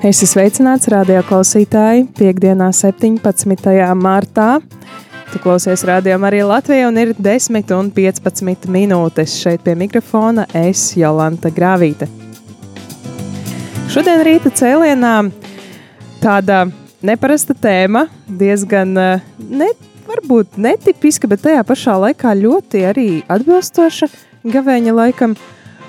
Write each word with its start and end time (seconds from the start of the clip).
Esi 0.00 0.24
sveicināts, 0.24 0.86
radio 0.88 1.20
klausītāji, 1.28 2.06
piekdienā, 2.16 2.70
17. 2.72 3.74
martā. 4.00 4.46
Tu 5.28 5.40
klausies 5.44 5.82
radio 5.84 6.14
arī 6.24 6.38
Latvijā, 6.40 6.86
un 6.88 6.96
ir 6.96 7.12
10 7.12 7.74
un 7.76 7.90
15 7.92 8.64
minūtes 8.72 9.34
šeit 9.42 9.60
pie 9.60 9.74
mikrofona. 9.76 10.46
Es, 10.56 10.94
Jolanta 10.96 11.52
Grāvīte. 11.52 12.08
Šodien 13.92 14.24
rīta 14.24 14.48
cēlienā 14.48 15.14
tāda 16.24 16.62
neparasta 17.04 17.52
tēma, 17.52 18.06
diezgan 18.24 18.96
ne, 18.96 19.72
varbūt 20.08 20.56
netipiska, 20.56 21.28
bet 21.28 21.44
tajā 21.44 21.60
pašā 21.68 22.00
laikā 22.06 22.38
ļoti 22.40 22.86
arī 22.88 23.08
atbilstoša 23.28 24.08
gavēņa 24.48 24.96
laikam. 24.96 25.36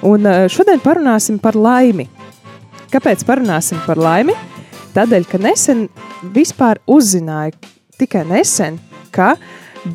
Un 0.03 0.27
šodien 0.52 0.83
parunāsim 0.83 1.39
par 1.39 1.55
laimi. 1.55 2.09
Kāpēc 2.92 3.22
parunāsim 3.23 3.80
par 3.86 3.95
laimi? 3.95 4.34
Tādēļ, 4.92 5.23
ka 5.31 5.39
nesen 5.39 5.86
vispār 6.36 6.81
uzzināju, 6.92 7.56
tikai 7.95 8.25
nesen, 8.28 8.81
ka 9.16 9.38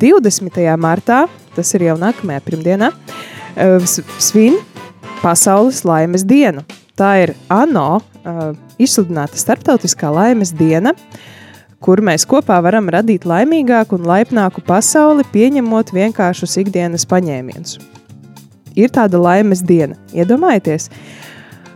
20. 0.01 0.57
martā, 0.81 1.19
tas 1.53 1.73
ir 1.77 1.85
jau 1.85 1.93
nākamajā 2.01 2.41
pirmdienā, 2.47 2.89
svin 4.17 4.57
Pasaules 5.21 5.83
laimes 5.85 6.25
dienu. 6.25 6.63
Tā 6.97 7.11
ir 7.21 7.35
ANO 7.53 7.99
uh, 7.99 8.49
izsludināta 8.81 9.37
starptautiskā 9.37 10.09
laimes 10.13 10.55
diena, 10.57 10.95
kur 11.77 12.01
mēs 12.01 12.25
kopā 12.25 12.57
varam 12.65 12.89
radīt 12.93 13.29
laimīgāku 13.29 13.99
un 13.99 14.09
laipnāku 14.09 14.65
pasauli, 14.65 15.25
pieņemot 15.35 15.93
vienkāršus 15.93 16.57
ikdienas 16.63 17.05
paņēmienus. 17.09 17.77
Ir 18.77 18.89
tāda 18.93 19.21
laimes 19.21 19.61
diena, 19.61 19.97
iedomājieties! 20.17 20.89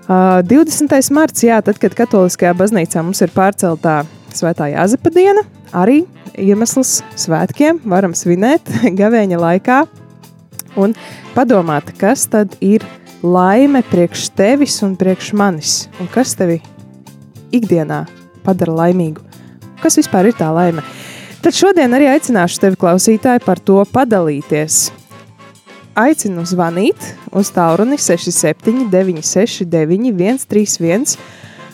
Uh, 0.09 0.41
20. 0.49 0.89
marts, 1.13 1.43
jā, 1.45 1.59
tad, 1.61 1.77
kad 1.81 1.93
Katoliskajā 1.95 2.55
baznīcā 2.57 3.03
mums 3.05 3.21
ir 3.21 3.31
pārceltā 3.35 4.01
Svētā 4.33 4.71
Jāzepa 4.71 5.11
diena, 5.13 5.43
arī 5.77 6.01
iemesls 6.39 7.01
svētkiem 7.19 7.81
varam 7.85 8.15
svinēt 8.17 8.71
gavēņa 8.99 9.41
laikā 9.41 9.83
un 10.81 10.95
padomāt, 11.35 11.91
kas 11.99 12.25
tad 12.31 12.55
ir 12.63 12.85
laime 13.21 13.83
priekš 13.91 14.31
tevis 14.33 14.79
un 14.85 14.95
priekš 14.97 15.33
manis, 15.37 15.75
un 16.01 16.09
kas 16.11 16.33
tevi 16.39 16.57
ikdienā 17.53 18.05
padara 18.45 18.73
laimīgu. 18.85 19.21
Kas 19.83 19.99
vispār 19.99 20.31
ir 20.31 20.37
tā 20.37 20.49
laime? 20.53 20.81
Tad 21.41 21.57
šodien 21.57 21.93
arī 21.97 22.09
aicināšu 22.09 22.61
tevi 22.61 22.79
klausītāji 22.81 23.45
par 23.45 23.61
to 23.61 23.81
padalīties 23.93 24.87
aicinu 25.97 26.43
zvanīt 26.47 27.11
uz 27.35 27.51
tālruni 27.55 27.97
67, 27.99 28.87
969, 28.91 30.11
131, 30.47 31.17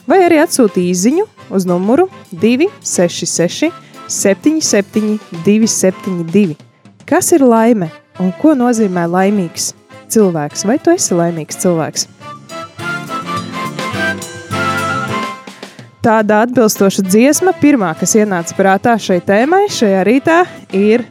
vai 0.09 0.22
arī 0.25 0.41
atsūtīt 0.44 0.91
īsiņu 0.91 1.28
uz 1.53 1.67
numuru 1.69 2.07
266, 2.31 3.72
77, 4.07 5.17
272. 5.45 6.57
Kas 7.07 7.31
ir 7.35 7.45
laime 7.45 7.91
un 8.19 8.33
ko 8.41 8.56
nozīmē 8.57 9.07
laimīgs 9.11 9.73
cilvēks? 10.11 10.66
Vai 10.67 10.79
tu 10.81 10.95
esi 10.95 11.16
laimīgs 11.16 11.59
cilvēks? 11.63 12.07
Tāda 16.07 16.44
atbilstoša 16.45 17.03
dziesma, 17.03 17.51
pirmā, 17.59 17.89
kas 18.00 18.13
ienāca 18.16 18.56
prātā 18.56 18.94
šai 19.01 19.17
tēmai, 19.27 19.66
šajā 19.73 20.03
rītā, 20.07 20.38
ir 20.72 21.03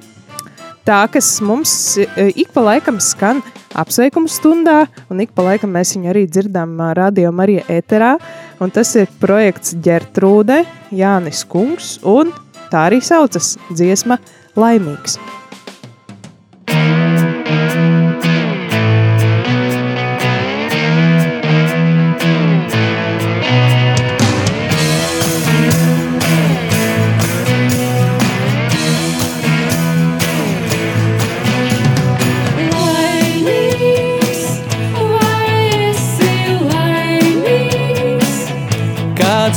tā, 0.86 1.02
kas 1.12 1.28
mums 1.44 1.72
e, 1.98 2.06
ik 2.38 2.52
pa 2.54 2.62
laikam 2.64 3.00
skan 3.02 3.42
apsveikuma 3.76 4.30
stundā, 4.30 4.78
un 5.12 5.20
ik 5.24 5.34
pa 5.36 5.44
laikam 5.50 5.74
mēs 5.74 5.96
viņu 5.96 6.12
arī 6.12 6.26
dzirdam 6.30 6.78
radio 6.96 7.32
Marija 7.34 7.66
ēterā, 7.78 8.14
un 8.62 8.72
tas 8.74 8.94
ir 8.96 9.10
projekts 9.22 9.76
Ģertrūde, 9.84 10.62
Jānis 10.96 11.44
Kungs, 11.50 11.96
un 12.06 12.32
tā 12.70 12.86
arī 12.90 13.02
saucas 13.04 13.56
dziesma 13.72 14.20
Laimīgs. 14.56 15.18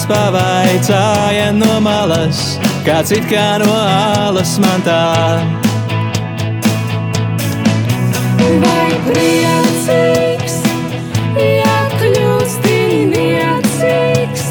Pavaicāja 0.09 1.49
no 1.53 1.77
malas, 1.85 2.57
kāds 2.85 3.13
it 3.13 3.25
kā 3.29 3.59
no 3.61 3.69
alas 3.69 4.55
man 4.61 4.81
tā. 4.85 5.01
Vai 8.63 8.89
priecīgs, 9.05 10.57
ja 11.37 11.77
kļūsti 11.99 12.79
niecīgs 13.13 14.45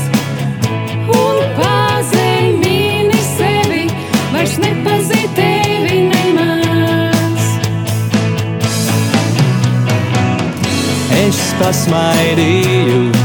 un 1.19 1.43
pazemini 1.59 3.23
sevi, 3.35 3.85
vairs 4.35 4.59
nepazīt 4.63 5.39
tevi 5.39 6.05
nemaz. 6.07 7.55
Es 11.27 11.43
pasmaidīju 11.59 13.18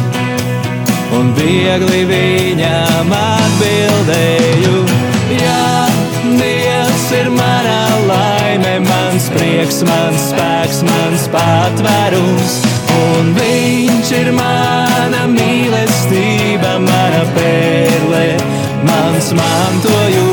un 1.23 1.31
viegli 1.37 2.03
viņam 2.09 3.11
atbildēju. 3.15 4.81
Jā, 5.39 5.67
Dievs 6.39 7.05
ir 7.15 7.29
mana 7.31 7.77
laime, 8.09 8.75
mans 8.87 9.29
prieks, 9.33 9.81
mans 9.87 10.29
spēks, 10.31 10.83
mans 10.87 11.27
patvērums. 11.33 12.59
Un 12.99 13.33
viņš 13.37 14.13
ir 14.19 14.31
mana 14.35 15.25
mīlestība, 15.31 16.77
mana 16.83 17.25
pērle, 17.37 18.27
mans 18.87 19.33
mantojums. 19.39 20.32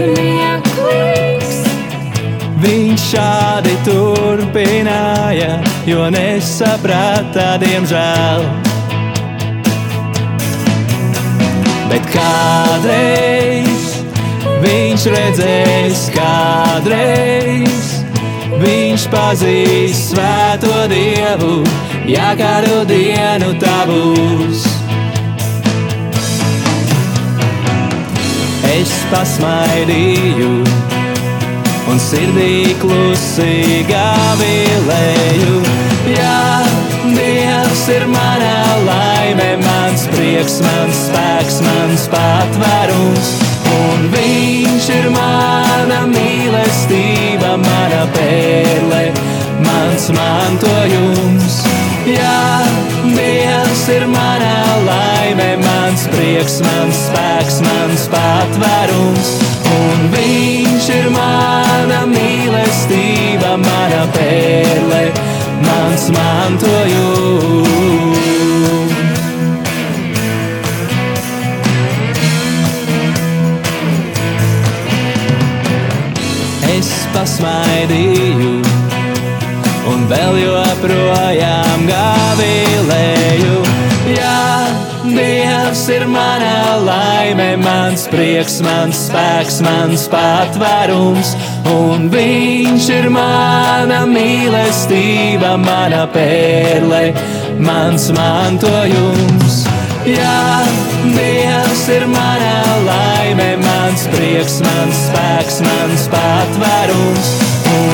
Smieklīgs. 0.00 1.58
Viņš 2.60 3.04
šādi 3.12 3.74
turpināja, 3.86 5.52
jo 5.88 6.08
nesaprata, 6.12 7.54
diemžēl. 7.62 8.44
Bet 11.90 12.06
kādreiz 12.14 13.86
viņš 14.62 15.06
redzēs, 15.14 16.04
kādreiz 16.14 17.88
viņš 18.60 19.08
pazīs 19.12 20.04
svēto 20.12 20.84
dievu, 20.92 21.62
ja 22.10 22.34
kādu 22.38 22.84
dienu 22.92 23.56
tā 23.62 23.80
būs. 23.90 24.69
Es 28.80 28.92
pasmaidīju, 29.10 30.46
un 31.92 31.98
sirdī 32.00 32.72
klusi 32.80 33.82
gavilēju. 33.90 35.58
Jā, 36.14 36.38
Dievs 37.12 37.82
ir 37.92 38.06
mana 38.08 38.54
laime, 38.86 39.50
mans 39.60 40.06
prieks, 40.14 40.56
mans 40.64 41.04
spēks, 41.10 41.60
mans 41.66 42.08
patvērums. 42.14 43.32
Un 43.76 44.08
viņš 44.16 44.88
ir 44.96 45.10
mana 45.12 46.00
mīlestība, 46.08 47.58
mana 47.60 48.06
pērle, 48.16 49.04
mans 49.66 50.08
mantojums. 50.16 51.60
Jā, 52.10 52.40
Dievs 53.20 53.84
ir 53.92 54.06
mana 54.10 54.54
laime, 54.86 55.56
mans 55.62 56.06
prieks, 56.10 56.56
mans 56.64 56.98
spēks, 57.06 57.60
mans 57.62 58.06
patvērums. 58.12 59.30
Un 59.70 60.08
viņš 60.14 60.88
ir 60.96 61.06
mana 61.14 62.00
mīlestība, 62.10 63.54
mana 63.62 64.02
pērle, 64.16 65.02
mans 65.66 66.08
mantojums. 66.16 67.70
Es 76.70 76.90
pasmaidīju, 77.14 78.69
un 79.90 80.06
vēl 80.10 80.38
joprojām 80.44 81.84
gavilēju. 81.88 83.58
Jā, 84.10 84.38
Dievs 85.04 85.82
ir 85.92 86.04
mana 86.10 86.76
laime, 86.84 87.54
mans 87.60 88.06
prieks, 88.10 88.58
mans 88.64 89.06
spēks, 89.08 89.60
mans 89.64 90.06
patvērums, 90.12 91.34
un 91.72 92.08
Viņš 92.12 92.88
ir 92.94 93.08
mana 93.12 94.02
mīlestība, 94.10 95.54
mana 95.60 96.06
pērle, 96.14 97.02
mans 97.62 98.10
mantojums. 98.16 99.62
Jā, 100.08 100.64
Dievs 101.16 101.86
ir 101.96 102.06
mana 102.10 102.54
laime, 102.86 103.52
mans 103.64 104.06
prieks, 104.14 104.60
mans 104.64 105.06
spēks, 105.08 105.62
mans 105.66 106.08
patvērums, 106.12 107.32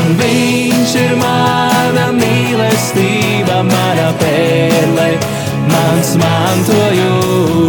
un 0.06 0.14
Viņš 0.20 0.92
ir 1.00 1.14
mana 1.18 2.06
mīlestība, 2.14 3.62
mana 3.66 4.08
pērle, 4.20 5.08
mans 5.72 6.14
mantojums. 6.22 7.66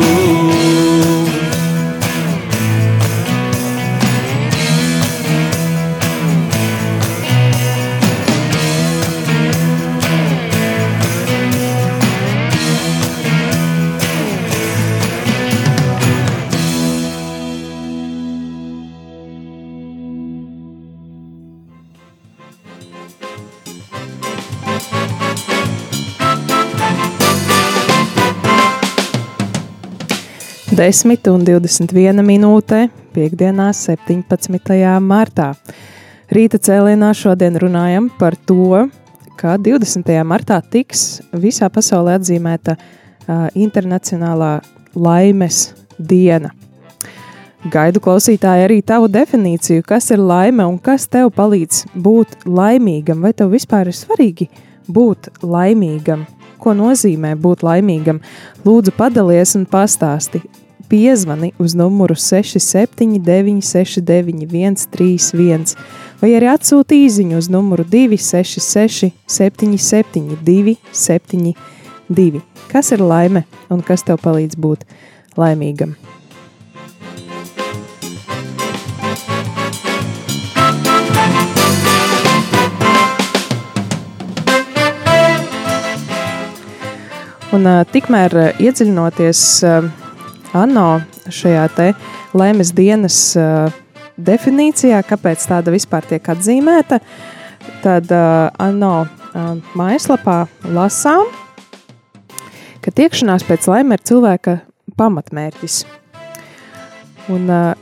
Desmit 30.77 31.25
un 31.31 31.41
21 31.41 32.19
minūte 32.21 32.83
piekdienā, 33.15 33.71
17. 33.73 34.75
martā. 35.01 35.47
Rīta 36.29 36.59
cēlienā 36.61 37.07
šodien 37.17 37.55
runājam 37.57 38.11
par 38.19 38.35
to, 38.45 38.83
ka 39.39 39.55
20. 39.57 40.11
martā 40.21 40.59
tiks 40.61 41.23
visā 41.33 41.71
pasaulē 41.73 42.19
atzīmēta 42.19 42.75
uh, 42.77 43.47
Internacionālā 43.57 44.51
laimes 44.93 45.71
diena. 45.97 46.53
Gaidu 47.73 48.03
klausītāji 48.05 48.67
arī 48.67 48.77
tavu 48.85 49.09
definīciju, 49.09 49.81
kas 49.87 50.11
ir 50.13 50.21
laime 50.21 50.67
un 50.69 50.77
kas 50.77 51.09
tev 51.09 51.31
palīdz 51.39 51.87
būt 51.97 52.45
laimīgam, 52.45 53.25
vai 53.25 53.33
tev 53.33 53.55
vispār 53.55 53.89
ir 53.89 53.97
svarīgi 53.97 54.51
būt 54.85 55.41
laimīgam, 55.41 56.29
ko 56.61 56.77
nozīmē 56.77 57.33
būt 57.33 57.65
laimīgam. 57.65 58.21
Lūdzu, 58.61 58.93
padalies 59.01 59.57
un 59.57 59.65
pastāsti. 59.65 60.45
Piezvani 60.87 61.51
uz 61.59 61.75
numuru 61.75 62.15
679, 62.15 63.61
691, 63.61 64.75
131, 64.87 65.75
vai 66.21 66.29
arī 66.37 66.47
atsūti 66.47 67.01
īsiņu 67.03 67.35
uz 67.41 67.49
numuru 67.51 67.83
266, 67.83 69.11
77, 69.27 70.37
272. 70.47 72.41
Kas 72.71 72.91
ir 72.95 73.03
laime 73.03 73.43
un 73.67 73.83
kas 73.83 74.07
tev 74.07 74.23
palīdz 74.23 74.55
būt 74.55 74.87
laimīgam? 75.35 75.97
Un, 87.51 87.63
tikmēr 87.91 88.31
iedziļinoties 88.55 89.39
ANO 90.55 91.01
šajā 91.33 91.65
te 91.75 91.87
laimes 92.37 92.71
dienas 92.75 93.17
uh, 93.39 93.73
definīcijā, 94.17 95.01
kāpēc 95.07 95.43
tāda 95.49 95.73
vispār 95.73 96.05
tiek 96.07 96.29
atzīmēta, 96.33 96.99
tad 97.83 98.11
uh, 98.13 98.47
ANO 98.63 98.93
uh, 99.03 99.51
mājaslapā 99.77 100.45
lasām, 100.77 101.27
ka 102.81 102.93
tiekšanās 102.95 103.45
pēc 103.47 103.67
laime 103.71 103.97
ir 103.97 104.07
cilvēka 104.07 104.59
pamatmērķis. 104.97 105.83
Un, 107.35 107.49
uh, 107.51 107.75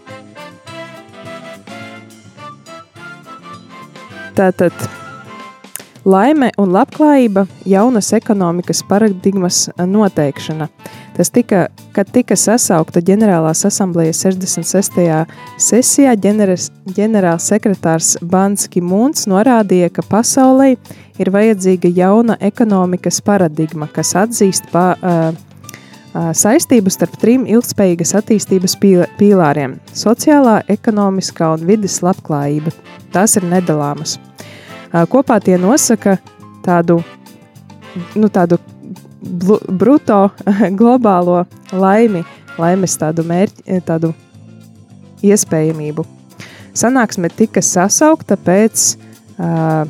tātad 4.35 4.73
Laime 6.05 6.51
un 6.61 6.69
labklājība 6.69 7.47
jaunas 7.65 8.11
ekonomikas 8.13 8.83
paradigmas 8.85 9.63
noteikšana. 9.89 10.67
Tas 11.15 11.29
tika, 11.31 11.67
kad 11.95 12.09
tika 12.11 12.35
sasaukta 12.35 12.99
ģenerālās 12.99 13.61
asamblejas 13.69 14.19
66. 14.25 14.99
sesijā, 15.63 16.11
ģeneras, 16.19 16.67
ģenerāls 16.97 17.47
sekretārs 17.53 18.17
Bans 18.19 18.67
Kimūns 18.71 19.23
norādīja, 19.31 19.93
ka 19.95 20.03
pasaulē 20.09 20.73
ir 21.21 21.31
vajadzīga 21.31 21.93
jauna 21.95 22.35
ekonomikas 22.43 23.21
paradigma, 23.23 23.87
kas 23.95 24.11
atzīst 24.25 24.67
pa, 24.73 24.89
uh, 24.99 25.31
uh, 25.31 26.29
saistību 26.35 26.91
starp 26.91 27.15
trim 27.21 27.47
ilgspējīgas 27.47 28.11
attīstības 28.19 28.75
pīlāriem- 28.83 29.79
sociālā, 30.03 30.61
ekonomiskā 30.67 31.53
un 31.55 31.65
vidas 31.65 32.01
labklājība. 32.03 32.75
Tās 33.15 33.37
ir 33.39 33.47
nedalāmas. 33.47 34.19
Kopā 34.91 35.39
tie 35.43 35.57
nosaka 35.57 36.19
tādu, 36.63 37.03
nu, 38.15 38.27
tādu 38.27 38.59
bruto 39.25 40.29
globālo 40.79 41.43
laimi, 41.73 42.23
laimes 42.61 42.97
tādu 43.01 43.25
mērķi, 43.27 43.81
tādu 43.85 44.13
iespējamību. 45.25 46.05
Sanāksme 46.75 47.29
tika 47.31 47.63
sasaukta 47.63 48.37
pēc 48.37 48.89
uh, 49.39 49.85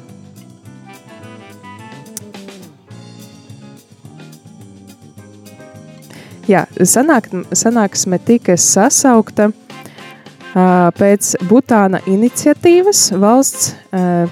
Jā, 6.45 6.67
sanāk, 6.85 7.31
sanāksme 7.57 8.19
tika 8.21 8.53
sasaukta 8.61 9.47
uh, 9.49 10.91
pēc 10.93 11.31
Butāna 11.49 12.03
iniciatīvas 12.05 13.07
valsts 13.17 13.71
uh, 13.89 14.29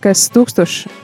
kas 0.00 0.30
tūkstoši. 0.32 1.01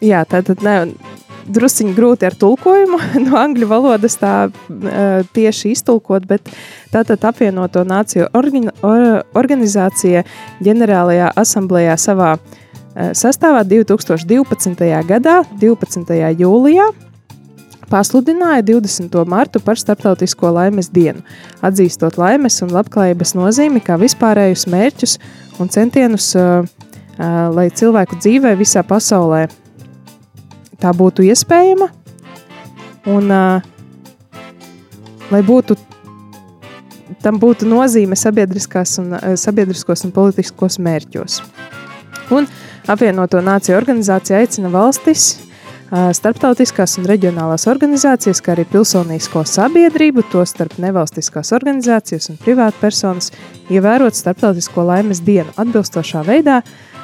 Jā, 0.00 0.22
tā 0.24 0.40
tad 0.40 0.62
ne, 0.64 0.76
drusciņi 1.50 1.92
grūti 1.96 2.26
ar 2.28 2.36
tulkojumu 2.38 2.98
no 3.26 3.36
angļu 3.40 3.68
valodas 3.70 4.16
tā 4.20 4.34
uh, 4.48 5.20
tieši 5.34 5.74
iztulkot, 5.74 6.26
bet 6.28 6.48
tātad 6.92 7.24
apvienoto 7.28 7.84
nāciju 7.86 8.30
organ, 8.36 8.70
or, 8.86 9.22
organizācija 9.38 10.24
ģenerālajā 10.64 11.30
asamblējā 11.40 11.98
savā 12.00 12.32
uh, 12.38 13.12
sastāvā 13.16 13.62
2012. 13.68 14.88
gadā, 15.08 15.40
12. 15.60 16.16
jūlijā, 16.40 16.90
pasludināja 17.90 18.64
20. 18.70 19.22
martu 19.28 19.60
par 19.64 19.80
Startautisko 19.80 20.52
laimes 20.54 20.90
dienu, 20.94 21.24
atzīstot 21.66 22.20
laimes 22.20 22.60
un 22.64 22.72
labklājības 22.76 23.34
nozīmi 23.38 23.82
kā 23.84 23.98
vispārējus 24.00 24.68
mērķus 24.70 25.16
un 25.60 25.72
centienus, 25.72 26.32
uh, 26.38 26.62
uh, 26.64 27.48
lai 27.52 27.68
cilvēku 27.74 28.20
dzīvē 28.22 28.54
visā 28.60 28.86
pasaulē 28.86 29.48
tā 30.80 30.92
būtu 30.96 31.26
iespējama 31.28 31.90
un 33.10 33.30
lai 35.30 35.42
būtu 35.46 35.76
tam 37.24 37.38
būtu 37.40 37.68
nozīme 37.68 38.16
sabiedriskās 38.16 38.96
un, 39.02 39.14
sabiedriskos 39.36 40.04
un 40.06 40.14
politiskos 40.14 40.78
mērķos. 40.82 41.40
Un 42.32 42.46
apvienoto 42.90 43.40
nāciju 43.44 43.76
organizācija 43.76 44.40
aicina 44.40 44.70
valstis, 44.72 45.32
starptautiskās 45.90 46.94
un 47.00 47.08
reģionālās 47.10 47.66
organizācijas, 47.70 48.40
kā 48.44 48.54
arī 48.54 48.64
pilsonisko 48.70 49.42
sabiedrību, 49.48 50.22
to 50.30 50.44
starp 50.46 50.76
nevalstiskās 50.82 51.50
organizācijas 51.56 52.30
un 52.30 52.38
privātpersonas, 52.40 53.32
ievērot 53.74 54.14
starptautisko 54.14 54.86
laimes 54.86 55.22
dienu 55.26 55.50
atbilstošā 55.58 56.22
veidā, 56.28 56.60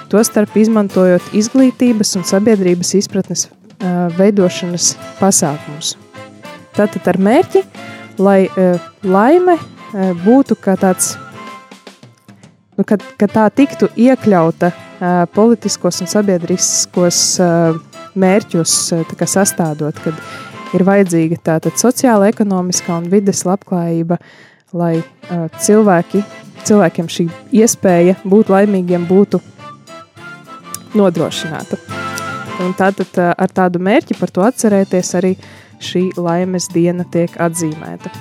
to 0.07 0.23
starp 0.23 0.55
izmantojot 0.55 1.35
izglītības 1.35 2.15
un 2.21 2.29
sabiedrības 2.29 2.95
izpratnes 3.03 3.49
veidošanas 4.17 4.95
pasākumus. 5.21 5.95
Tātad 6.77 7.09
ar 7.09 7.19
mērķi, 7.21 7.63
lai 8.21 8.47
laime 9.05 9.57
būtu 10.25 10.57
kā 10.61 10.77
tāds, 10.81 11.15
nu, 12.77 12.85
ka, 12.85 12.99
ka 13.21 13.29
tā 13.33 13.47
tiktu 13.53 13.89
iekļauta 13.97 14.73
politiskos 15.37 16.01
un 16.05 16.11
sabiedriskos 16.11 17.23
mērķus 18.17 18.77
sastādot, 19.29 19.99
kad 20.05 20.77
ir 20.77 20.85
vajadzīga 20.87 21.41
tātad 21.53 21.77
sociāla, 21.81 22.31
ekonomiskā 22.33 22.97
un 22.97 23.11
vides 23.13 23.45
labklājība, 23.49 24.19
lai 24.77 24.99
cilvēki, 25.61 26.25
cilvēkiem 26.67 27.13
šī 27.13 27.29
iespēja 27.63 28.19
būt 28.25 28.53
laimīgiem 28.53 29.07
būtu 29.09 29.41
nodrošināta. 30.97 31.81
Un 32.65 32.73
tātad 32.77 33.19
ar 33.21 33.53
tādu 33.53 33.81
mērķi 33.83 34.17
par 34.21 34.33
to 34.33 34.45
atcerēties 34.47 35.13
arī 35.19 35.35
šī 35.83 36.09
laimes 36.17 36.71
diena 36.73 37.05
tiek 37.13 37.35
atzīmēta. 37.43 38.13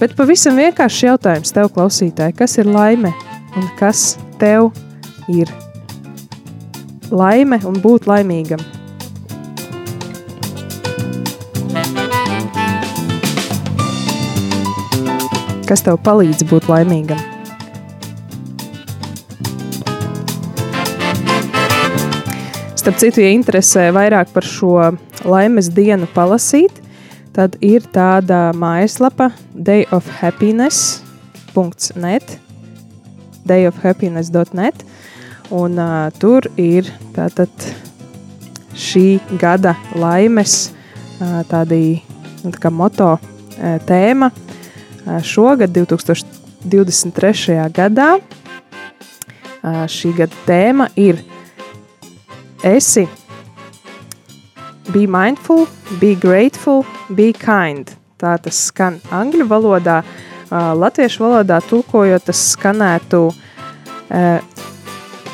Bet 0.00 0.14
pavisam 0.16 0.56
vienkāršs 0.56 1.02
jautājums 1.04 1.52
tev, 1.52 1.72
klausītāji, 1.74 2.36
kas 2.38 2.56
ir 2.62 2.70
laime 2.70 3.10
un 3.58 3.66
kas 3.76 4.14
tev 4.40 4.70
ir 5.28 5.50
laime 7.10 7.58
un 7.66 7.76
būt 7.82 8.06
laimīgam? 8.08 8.62
Kas 15.68 15.84
tev 15.86 16.00
palīdz 16.06 16.48
būt 16.50 16.70
laimīgam? 16.70 17.39
Starp 22.90 23.06
citu, 23.06 23.22
ja 23.22 23.30
interesē 23.30 23.94
vairāk 23.94 24.34
par 24.34 24.42
šo 24.42 24.98
laimes 25.22 25.70
dienu 25.70 26.10
palasīt, 26.10 26.74
tad 27.30 27.54
ir 27.62 27.86
tāda 27.94 28.50
mājaslapa 28.58 29.30
dayofhappiness.net 29.54 32.34
dayofhappiness.net 33.46 34.82
un 35.54 35.78
uh, 35.78 36.10
tur 36.18 36.50
ir 36.58 36.90
tātad 37.14 37.46
šī 38.74 39.22
gada 39.38 39.78
laimes 39.94 40.74
uh, 40.74 41.46
tādi, 41.46 42.02
nu, 42.42 42.50
tā 42.50 42.58
kā 42.58 42.74
moto 42.74 43.14
uh, 43.14 43.22
tēma 43.86 44.34
uh, 44.34 45.22
šogad 45.22 45.70
2023. 45.78 47.54
gadā. 47.70 48.18
Uh, 49.62 49.86
šī 49.86 50.10
gada 50.24 50.34
tēma 50.50 50.90
ir 50.98 51.29
esi 52.64 53.08
be 54.92 55.06
mindful, 55.06 55.68
be 56.00 56.14
grateful, 56.14 56.84
be 57.14 57.32
kind. 57.32 57.92
Tā 58.20 58.36
tas 58.42 58.58
skan 58.68 58.98
angļu 59.14 59.46
valodā, 59.48 60.00
uh, 60.02 60.72
latviešu 60.76 61.24
valodā 61.24 61.60
tulkojot, 61.64 62.26
tas 62.26 62.40
skanētu 62.54 63.22
uh, 63.30 64.40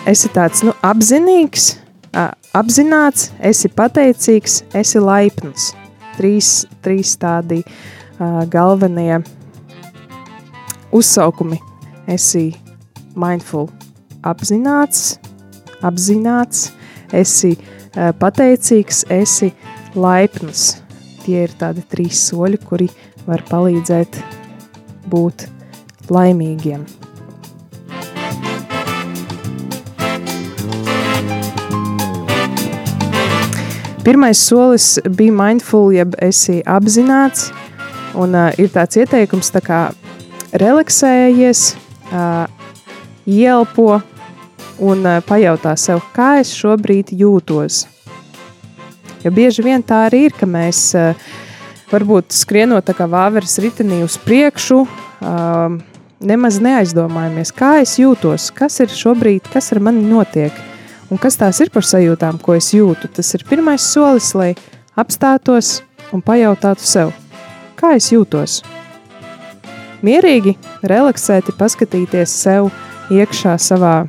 esi 0.06 0.30
tāds 0.34 0.62
nu, 0.66 0.74
apzinīgs, 0.86 1.72
uh, 2.12 2.30
apzināts, 2.54 3.30
esi 3.40 3.70
pateicīgs, 3.72 4.62
esi 4.76 5.02
laipns. 5.02 5.72
Trīs, 6.16 6.64
trīs 6.80 7.10
tādi 7.20 7.60
galvenie 8.48 9.18
uzsaukumi. 10.96 11.58
Esi 12.08 12.54
mindful, 13.18 13.66
apzināts, 14.24 15.18
apzināts, 15.84 16.70
esi 17.12 17.54
uh, 17.56 18.12
pateicīgs, 18.18 19.04
esi 19.12 19.52
laipns. 19.94 20.76
Tie 21.24 21.42
ir 21.46 21.54
tādi 21.58 21.82
trīs 21.90 22.20
soļi, 22.28 22.60
kuri 22.62 22.88
var 23.26 23.42
palīdzēt 23.48 24.20
būt 25.10 25.48
laimīgiem. 26.10 26.86
Pirmais 34.06 34.38
solis 34.38 35.00
bija 35.18 35.34
mindful, 35.34 35.90
jeb 35.90 36.12
esi 36.22 36.60
apzināts, 36.62 37.48
un 38.14 38.36
uh, 38.38 38.52
ir 38.54 38.70
tāds 38.70 39.00
ieteikums, 39.00 39.50
tā 39.50 39.62
kā 39.66 39.80
relaksējies, 40.62 41.72
uh, 42.12 42.46
ielpo 43.26 43.98
un 44.82 45.04
uh, 45.06 45.18
pajautā 45.24 45.74
sev, 45.80 46.02
kā 46.16 46.36
es 46.42 46.52
šobrīd 46.56 47.12
jūtos. 47.16 47.84
Jo 49.24 49.32
bieži 49.34 49.64
vien 49.66 49.82
tā 49.82 50.06
arī 50.06 50.26
ir, 50.28 50.36
ka 50.36 50.46
mēs 50.46 50.88
uh, 50.98 51.18
varbūt 51.90 52.34
skrienot 52.34 52.86
tā 52.86 52.94
kā 52.96 53.08
vāveres 53.10 53.58
ritenī 53.62 54.02
uz 54.04 54.18
priekšu, 54.22 54.82
uh, 54.86 55.76
nemaz 56.20 56.60
neaizdomājamies, 56.62 57.52
kā 57.56 57.76
es 57.82 57.96
jūtos, 58.00 58.50
kas 58.54 58.80
ir 58.84 58.92
šobrīd, 58.92 59.50
kas 59.52 59.72
ar 59.74 59.82
mani 59.84 60.04
notiek, 60.06 60.54
un 61.10 61.20
kas 61.22 61.38
tās 61.40 61.60
ir 61.62 61.70
par 61.74 61.86
sajūtām, 61.86 62.40
ko 62.42 62.56
es 62.56 62.72
jūtu. 62.74 63.10
Tas 63.12 63.34
ir 63.36 63.46
pirmais 63.48 63.84
solis, 63.84 64.32
lai 64.38 64.54
apstātos 64.98 65.80
un 66.14 66.24
pajautātu 66.24 66.86
sev, 66.86 67.14
kā 67.78 67.96
es 67.98 68.10
jūtos. 68.12 68.60
Mierīgi, 70.06 70.56
relaksēti 70.86 71.54
paskatīties 71.56 72.34
sev 72.44 72.68
iekšā 73.10 73.56
savā, 73.62 74.04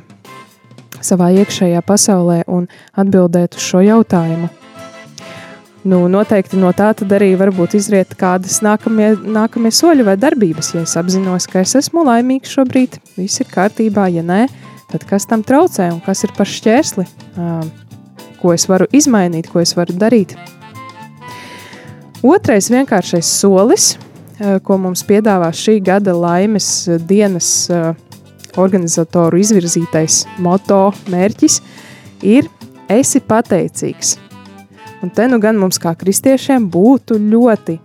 savā 1.04 1.30
iekšējā 1.42 1.82
pasaulē 1.86 2.42
un 2.46 2.68
atbildēt 2.98 3.58
uz 3.58 3.66
šo 3.66 3.82
jautājumu. 3.84 4.48
Nu, 5.88 6.02
noteikti 6.10 6.58
no 6.58 6.72
tā 6.76 6.90
tad 6.98 7.12
arī 7.14 7.30
varbūt 7.38 7.76
izriet 7.78 8.10
kādas 8.18 8.58
nākamie, 8.66 9.12
nākamie 9.22 9.70
soļi 9.72 10.04
vai 10.04 10.16
darbības. 10.20 10.72
Ja 10.74 10.82
es 10.84 10.96
apzinos, 10.98 11.46
ka 11.48 11.62
es 11.62 11.76
esmu 11.78 12.02
laimīgs 12.08 12.50
šobrīd, 12.52 12.98
viss 13.16 13.40
ir 13.40 13.48
kārtībā, 13.52 14.08
ja 14.12 14.24
nē, 14.26 14.42
tad 14.90 15.06
kas 15.08 15.28
tam 15.30 15.44
traucē 15.46 15.88
un 15.94 16.02
kas 16.04 16.24
ir 16.26 16.34
par 16.36 16.50
šķērsli, 16.50 17.06
ko 18.42 18.52
es 18.52 18.66
varu 18.68 18.90
izmainīt, 18.92 19.48
ko 19.52 19.62
es 19.62 19.72
varu 19.78 19.96
darīt. 19.96 20.34
Otrais 22.26 22.68
vienkāršais 22.74 23.30
solis, 23.38 23.92
ko 24.66 24.78
mums 24.82 25.04
piedāvā 25.06 25.52
šī 25.54 25.78
gada 25.86 26.12
laimes 26.18 26.88
dienas 27.06 27.68
organizatoru 28.56 29.38
izvirzītais 29.42 30.22
moto 30.44 30.88
mērķis, 31.12 31.60
ir 32.22 32.48
esi 32.88 33.20
pateicīgs. 33.20 34.16
Un 35.02 35.12
te 35.14 35.28
nu 35.30 35.38
gan 35.42 35.58
mums 35.60 35.78
kā 35.78 35.92
kristiešiem 35.98 36.66
būtu 36.72 37.18
ļoti 37.22 37.78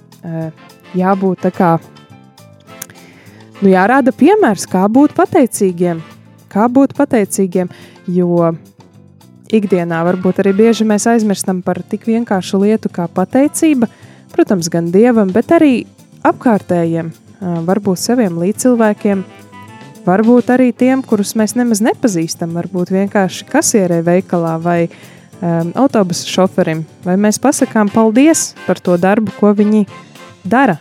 jābūt 0.97 1.43
tā 1.45 1.51
kā, 1.53 1.71
nu 3.61 3.69
jārāda 3.69 4.13
piemērs, 4.15 4.65
kā 4.69 4.85
būt 4.89 5.13
pateicīgiem, 5.17 6.01
kā 6.53 6.67
būt 6.71 6.95
pateicīgiem, 6.97 7.69
jo 8.07 8.53
ikdienā 9.53 10.01
varbūt 10.07 10.41
arī 10.41 10.55
bieži 10.57 10.87
mēs 10.89 11.05
aizmirstam 11.11 11.61
par 11.65 11.81
tik 11.85 12.07
vienkāršu 12.09 12.63
lietu 12.63 12.89
kā 12.93 13.05
pateicība, 13.11 13.89
protams, 14.33 14.69
gan 14.73 14.89
Dievam, 14.93 15.29
bet 15.33 15.53
arī 15.53 15.83
apkārtējiem, 16.25 17.11
varbūt 17.67 17.99
saviem 17.99 18.39
līdzcilvēkiem, 18.41 19.23
varbūt 20.05 20.51
arī 20.53 20.71
tiem, 20.75 21.03
kurus 21.05 21.33
mēs 21.39 21.55
nemaz 21.57 21.81
nepazīstam, 21.83 22.55
varbūt 22.57 22.93
vienkārši 22.93 23.47
kasierē 23.49 24.01
veikalā 24.05 24.55
vai 24.61 24.79
um, 24.87 25.71
autobusu 25.83 26.29
šoferim, 26.29 26.83
vai 27.05 27.15
mēs 27.19 27.39
pasakām 27.43 27.91
paldies 27.93 28.51
par 28.67 28.81
to 28.83 28.97
darbu, 28.99 29.33
ko 29.39 29.53
viņi 29.57 29.85
dara. 30.43 30.79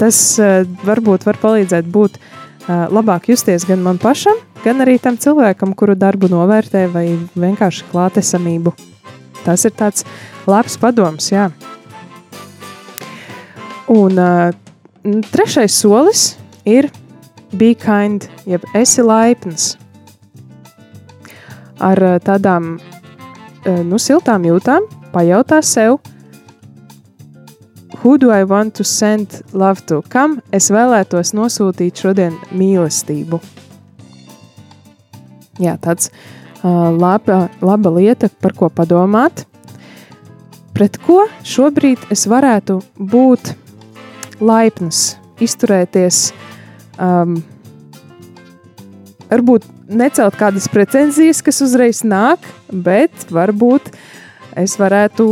Tas 0.00 0.18
uh, 0.42 0.64
varbūt 0.86 1.26
var 1.28 1.38
palīdzēt 1.42 1.86
būt 1.90 2.18
uh, 2.18 2.86
labāk 2.90 3.30
justies 3.30 3.66
gan 3.68 3.84
man 3.84 4.00
pašam, 4.02 4.40
gan 4.64 4.82
arī 4.82 4.98
tam 5.02 5.18
cilvēkam, 5.20 5.76
kuru 5.78 5.94
darbu 5.98 6.30
novērtē 6.32 6.88
vai 6.94 7.06
vienkārši 7.38 7.86
klātesamību. 7.92 8.74
Tas 9.44 9.66
ir 9.68 9.74
tāds 9.76 10.06
labs 10.48 10.78
padoms, 10.80 11.28
jā. 11.30 11.50
Un 13.92 14.18
uh, 14.18 14.50
trešais 15.30 15.74
solis 15.76 16.32
ir 16.64 16.88
be 17.58 17.74
kind, 17.74 18.28
jeb 18.46 18.64
esi 18.74 19.02
laipns. 19.04 19.74
Ar 21.82 22.00
uh, 22.02 22.18
tādām 22.22 22.76
uh, 22.78 23.80
nu, 23.86 23.98
siltām 23.98 24.46
jūtām 24.46 24.86
pajautā 25.14 25.60
sev, 25.64 25.98
who 28.02 28.18
do 28.18 28.30
I 28.30 28.44
want 28.44 28.74
to 28.76 28.84
send 28.84 29.42
love 29.52 29.86
to? 29.86 30.02
Kam 30.12 30.40
es 30.52 30.70
vēlētos 30.70 31.32
nosūtīt 31.32 32.04
šodien 32.04 32.36
mīlestību? 32.52 33.40
Jā, 35.62 35.76
tāds 35.80 36.10
uh, 36.10 36.90
laba, 36.92 37.48
laba 37.62 37.92
lieta, 37.94 38.28
par 38.42 38.52
ko 38.58 38.68
padomāt. 38.68 39.46
Pret 40.74 40.98
ko 41.06 41.24
šobrīd 41.46 42.10
es 42.10 42.26
varētu 42.26 42.80
būt 42.98 43.54
laipns, 44.42 45.14
izturēties, 45.40 46.32
um, 46.98 47.36
varbūt 49.30 49.66
necelt 49.88 50.38
kādas 50.38 50.68
pretenzijas, 50.72 51.42
kas 51.44 51.60
uzreiz 51.64 52.02
nāk, 52.06 52.44
bet 52.70 53.28
varbūt 53.34 53.92
es 54.60 54.76
varētu 54.80 55.26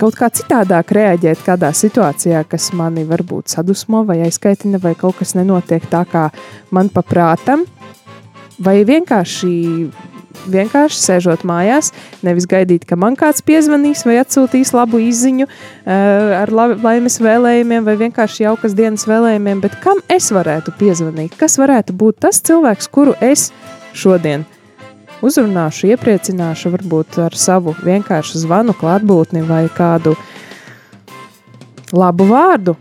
kaut 0.00 0.16
kā 0.18 0.28
citādāk 0.32 0.92
reaģēt 0.92 1.42
kādā 1.46 1.70
situācijā, 1.76 2.42
kas 2.48 2.70
mani 2.76 3.06
varbūt 3.08 3.52
sadusmo 3.54 4.02
vai 4.08 4.20
aizkaitina, 4.26 4.80
vai 4.82 4.94
kaut 4.98 5.20
kas 5.20 5.34
nenotiek 5.38 5.86
tā, 5.90 6.04
kā 6.08 6.28
man 6.74 6.90
paprātam. 6.92 7.64
Vai 8.60 8.82
vienkārši, 8.84 9.52
vienkārši 10.50 11.00
sēžot 11.00 11.44
mājās, 11.48 11.90
nevis 12.26 12.46
gaidīt, 12.50 12.86
ka 12.88 12.98
man 13.00 13.16
kāds 13.18 13.44
piezvanīs 13.46 14.04
vai 14.08 14.20
atsūtīs 14.22 14.72
labu 14.76 15.00
izziņu 15.04 15.46
uh, 15.46 15.90
ar 16.40 16.52
la 16.54 16.70
laimes 16.74 17.20
vēlējumiem, 17.22 17.84
vai 17.86 17.96
vienkārši 18.04 18.46
jaukas 18.46 18.76
dienas 18.78 19.06
vēlējumiem, 19.10 19.62
bet 19.64 19.76
kam 19.84 20.02
es 20.12 20.30
varētu 20.34 20.74
piezvanīt? 20.80 21.36
Kas 21.40 21.58
varētu 21.60 21.96
būt 21.96 22.22
tas 22.26 22.42
cilvēks, 22.46 22.90
kuru 22.94 23.16
es 23.24 23.50
šodien 23.96 24.46
uzrunāšu, 25.24 25.90
iepriecināšu, 25.92 26.72
varbūt 26.74 27.18
ar 27.26 27.36
savu 27.36 27.74
vienkāršu 27.84 28.44
zvanu, 28.44 28.74
klātbūtni 28.76 29.44
vai 29.48 29.66
kādu 29.76 30.14
labu 31.92 32.28
vārdu. 32.30 32.76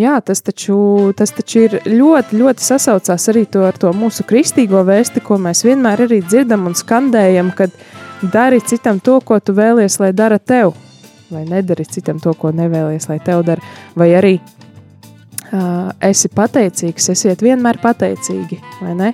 Jā, 0.00 0.16
tas 0.24 0.40
taču, 0.40 0.76
tas 1.16 1.32
taču 1.34 1.64
ir 1.66 1.74
ļoti, 1.84 2.38
ļoti 2.40 2.64
sasaucās 2.64 3.26
arī 3.32 3.42
to 3.52 3.64
ar 3.66 3.76
to 3.76 3.90
mūsu 3.96 4.24
kristīgo 4.28 4.80
vēsti, 4.86 5.20
ko 5.24 5.36
mēs 5.42 5.64
vienmēr 5.66 6.06
arī 6.06 6.20
dzirdam 6.24 6.68
un 6.70 6.76
skandējam, 6.78 7.50
kad 7.58 7.74
dari 8.22 8.62
citam 8.64 9.00
to, 9.04 9.18
ko 9.20 9.40
tu 9.44 9.52
vēlies, 9.56 9.98
lai 10.00 10.12
dara 10.16 10.38
tev, 10.38 10.72
vai 11.28 11.42
nedari 11.48 11.84
citam 11.84 12.20
to, 12.22 12.32
ko 12.38 12.52
nevēlies, 12.54 13.10
lai 13.10 13.18
tev 13.24 13.42
dara, 13.48 13.74
vai 13.98 14.08
arī 14.16 14.34
uh, 14.38 15.90
esi 16.06 16.30
pateicīgs, 16.32 17.10
esiet 17.12 17.44
vienmēr 17.44 17.80
pateicīgi, 17.82 18.60
vai 18.80 18.94
ne? 18.96 19.12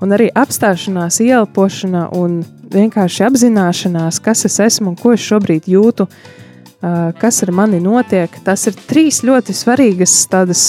Un 0.00 0.14
arī 0.16 0.30
apstāšanās, 0.30 1.18
ielpošana 1.24 2.06
un 2.16 2.42
vienkārši 2.70 3.26
apzināšanās, 3.26 4.22
kas 4.22 4.46
es 4.46 4.60
esmu 4.68 4.94
un 4.94 5.00
ko 5.00 5.16
es 5.16 5.26
šobrīd 5.26 5.66
jūtu, 5.68 6.06
uh, 6.06 6.40
kas 6.80 7.42
ar 7.44 7.52
mani 7.52 7.80
notiek. 7.82 8.32
Tas 8.44 8.66
ir 8.70 8.78
trīs 8.88 9.20
ļoti 9.26 9.54
svarīgas 9.56 10.14
tādas 10.32 10.62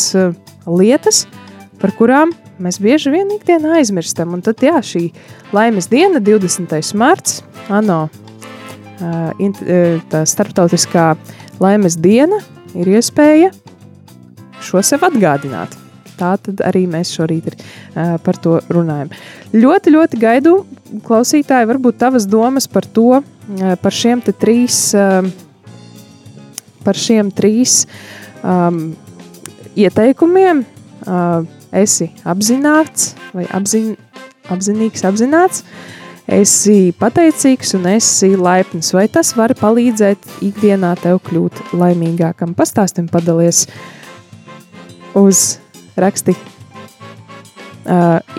lietas, 0.67 1.25
par 1.81 1.93
kurām 1.97 2.33
mēs 2.61 2.81
bieži 2.83 3.13
vien 3.13 3.31
ikdienā 3.37 3.77
aizmirstam. 3.79 4.35
Un 4.35 4.43
tad, 4.45 4.61
jā, 4.61 4.77
šī 4.85 5.07
laimes 5.55 5.89
diena, 5.91 6.21
20. 6.21 6.75
marts, 6.99 7.41
ANO, 7.71 8.03
tā 10.11 10.23
starptautiskā 10.29 11.13
laimes 11.63 11.97
diena, 12.01 12.41
ir 12.77 12.91
iespēja 12.97 13.51
šo 14.61 14.81
sev 14.85 15.05
atgādināt. 15.07 15.73
Tā 16.21 16.35
tad 16.43 16.61
arī 16.65 16.83
mēs 16.89 17.13
šorīt 17.15 17.47
ir, 17.49 17.55
uh, 17.57 18.17
par 18.21 18.37
to 18.41 18.59
runājam. 18.69 19.09
Ļoti, 19.55 19.93
ļoti 19.95 20.19
gaidu, 20.21 20.53
klausītāji, 21.07 21.69
varbūt 21.71 21.97
tavas 22.03 22.27
domas 22.29 22.67
par 22.69 22.85
to, 22.85 23.21
uh, 23.21 23.71
par 23.81 23.95
šiem 23.95 24.21
trīs, 24.29 24.91
uh, 24.93 25.25
par 26.85 26.99
šiem 26.99 27.31
trīs 27.35 27.85
um, 28.43 28.91
ieteikumiem. 29.75 30.65
Uh, 31.01 31.47
esi 31.71 32.11
apzināts 32.27 33.13
vai 33.33 33.47
apzin, 33.55 33.95
apzinīgs, 34.51 35.05
apzināts, 35.07 35.63
esi 36.31 36.91
pateicīgs 36.99 37.73
un 37.79 37.87
esi 37.95 38.33
laipns. 38.35 38.91
Vai 38.95 39.07
tas 39.11 39.33
var 39.39 39.55
palīdzēt 39.57 40.43
ikdienā 40.51 40.93
tev 41.01 41.21
kļūt 41.27 41.73
laimīgākam? 41.73 42.55
Pastāstim, 42.57 43.09
padalies 43.11 43.65
uz 45.17 45.59
raksti 45.99 46.35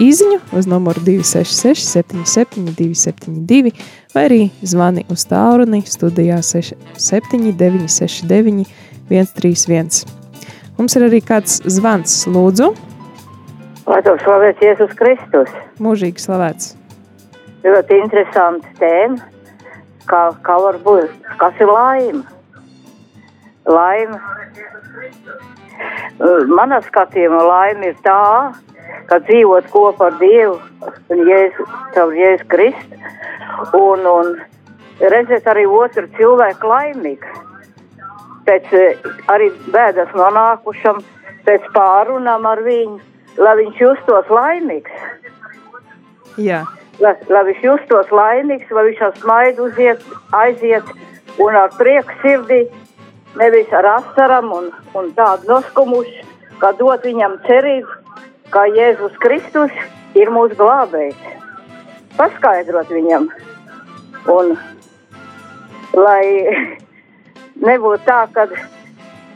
izziņu 0.03 0.39
uz 0.59 0.69
numuru 0.71 1.03
266, 1.03 1.89
77, 1.97 2.75
272, 2.79 3.73
vai 4.15 4.25
arī 4.29 4.41
zvani 4.63 5.05
uz 5.11 5.27
tālruni 5.31 5.83
studijā 5.89 6.39
79, 6.45 7.89
69, 7.91 8.67
131. 9.11 10.07
Mums 10.79 10.97
ir 10.97 11.09
arī 11.09 11.21
kāds 11.25 11.61
zvans, 11.69 12.23
lūdzu, 12.31 12.73
Lai 13.83 13.99
to 14.07 14.13
slavēts 14.23 14.63
Jēzus 14.63 14.93
Kristus. 14.95 15.51
mūžīgi 15.83 16.23
slavēts. 16.23 16.77
Ļoti 17.65 17.99
interesanti 17.99 18.69
tēma. 18.79 19.19
Kā, 20.07 20.21
kā 20.47 20.59
var 20.63 20.79
būt? 20.85 21.11
Kas 21.41 21.59
ir 21.63 21.71
laime? 21.71 22.23
Laime. 23.67 24.19
Manā 26.53 26.81
skatījumā 26.87 27.43
laime 27.49 27.93
ir 27.93 27.97
tā, 28.05 28.53
ka 29.11 29.19
dzīvot 29.27 29.69
kopā 29.73 30.11
ar 30.11 30.19
Dievu 30.21 30.59
caur 31.95 32.13
Jēzu 32.17 32.49
Kristu 32.53 33.01
un, 33.79 34.07
un 34.07 34.35
redzēt 35.13 35.49
arī 35.51 35.65
otru 35.67 36.07
cilvēku 36.19 36.69
laimīgu. 36.69 37.41
Pēc 38.47 38.71
eh, 38.75 39.09
arī 39.31 39.51
bēdas 39.75 40.11
nonākušam, 40.19 41.03
pēc 41.47 41.67
pārunām 41.75 42.47
ar 42.49 42.63
viņu, 42.67 42.99
lai 43.39 43.57
viņš 43.61 43.83
justos 43.83 44.31
laimīgs. 44.31 45.05
Jā, 46.41 46.63
lai, 47.03 47.15
lai 47.31 47.45
viņš 47.51 47.65
justos 47.67 48.11
laimīgs, 48.15 48.71
lai 48.73 48.89
viņš 48.91 49.03
ar 49.07 49.19
smaidu 49.21 49.69
uziet, 49.69 50.07
aiziet 50.37 50.91
un 51.43 51.59
ar 51.59 51.71
prieku 51.79 52.19
sirdī, 52.23 52.65
nevis 53.39 53.73
ar 53.73 53.89
asarām 53.97 54.53
un, 54.55 54.71
un 54.99 55.11
tādu 55.17 55.49
noskumušu, 55.51 56.27
kā 56.61 56.73
dot 56.79 57.05
viņam 57.07 57.39
cerību, 57.47 57.99
ka 58.53 58.67
Jēzus 58.71 59.17
Kristus 59.23 59.73
ir 60.19 60.33
mūsu 60.33 60.59
glābējs. 60.59 61.19
Paskaidrot 62.19 62.91
viņam, 62.93 63.31
un 64.29 64.53
lai 65.97 66.25
nebūtu 67.69 68.05
tā, 68.05 68.27
ka 68.35 68.47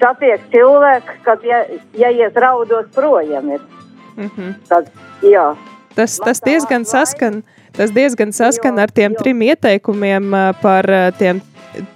satiek 0.00 0.44
cilvēku, 0.52 1.18
kad 1.24 1.44
ja, 1.46 1.64
ja 1.96 2.12
iet 2.12 2.37
raudos 2.37 2.88
projām, 2.94 3.54
ir, 3.56 3.64
mhm. 4.18 4.56
tad 4.68 4.90
jā. 5.24 5.54
tas, 5.96 6.18
tas 6.20 6.42
diezgan 6.44 6.85
laime- 6.85 6.92
saskan. 6.92 7.44
Tas 7.76 7.90
diezgan 7.92 8.30
saskan 8.32 8.78
Jā, 8.78 8.87
ar 8.87 8.90
tiem 8.96 9.14
trim 9.18 9.42
ieteikumiem 9.44 10.30
par 10.62 10.87
tiem 11.18 11.42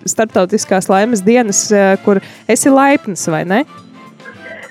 starptautiskās 0.08 0.88
laimes 0.90 1.22
dienas, 1.26 1.66
ā, 1.72 1.96
kur 2.04 2.20
esi 2.48 2.72
laipns 2.72 3.26
vai 3.32 3.44
ne? 3.44 3.64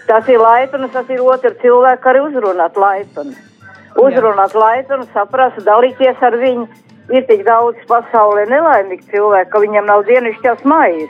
Tas 0.10 0.28
ir 0.32 0.42
laipns, 0.42 0.90
tas 0.94 1.10
ir 1.14 1.22
otrs 1.22 1.60
cilvēks, 1.62 2.06
arī 2.10 2.24
uzrunāt 2.26 2.78
laipni. 2.82 3.36
Uzrunāt 4.00 4.56
laipni, 4.58 5.06
saprast, 5.14 5.62
dalīties 5.68 6.22
ar 6.26 6.38
viņu. 6.42 6.68
Ir 7.10 7.24
tik 7.26 7.42
daudz 7.46 7.78
pasaulē 7.90 8.44
nelaimīgu 8.50 9.08
cilvēku, 9.10 9.50
ka 9.50 9.62
viņam 9.64 9.88
nav 9.90 10.04
dienasčās 10.06 10.62
maijas. 10.70 11.10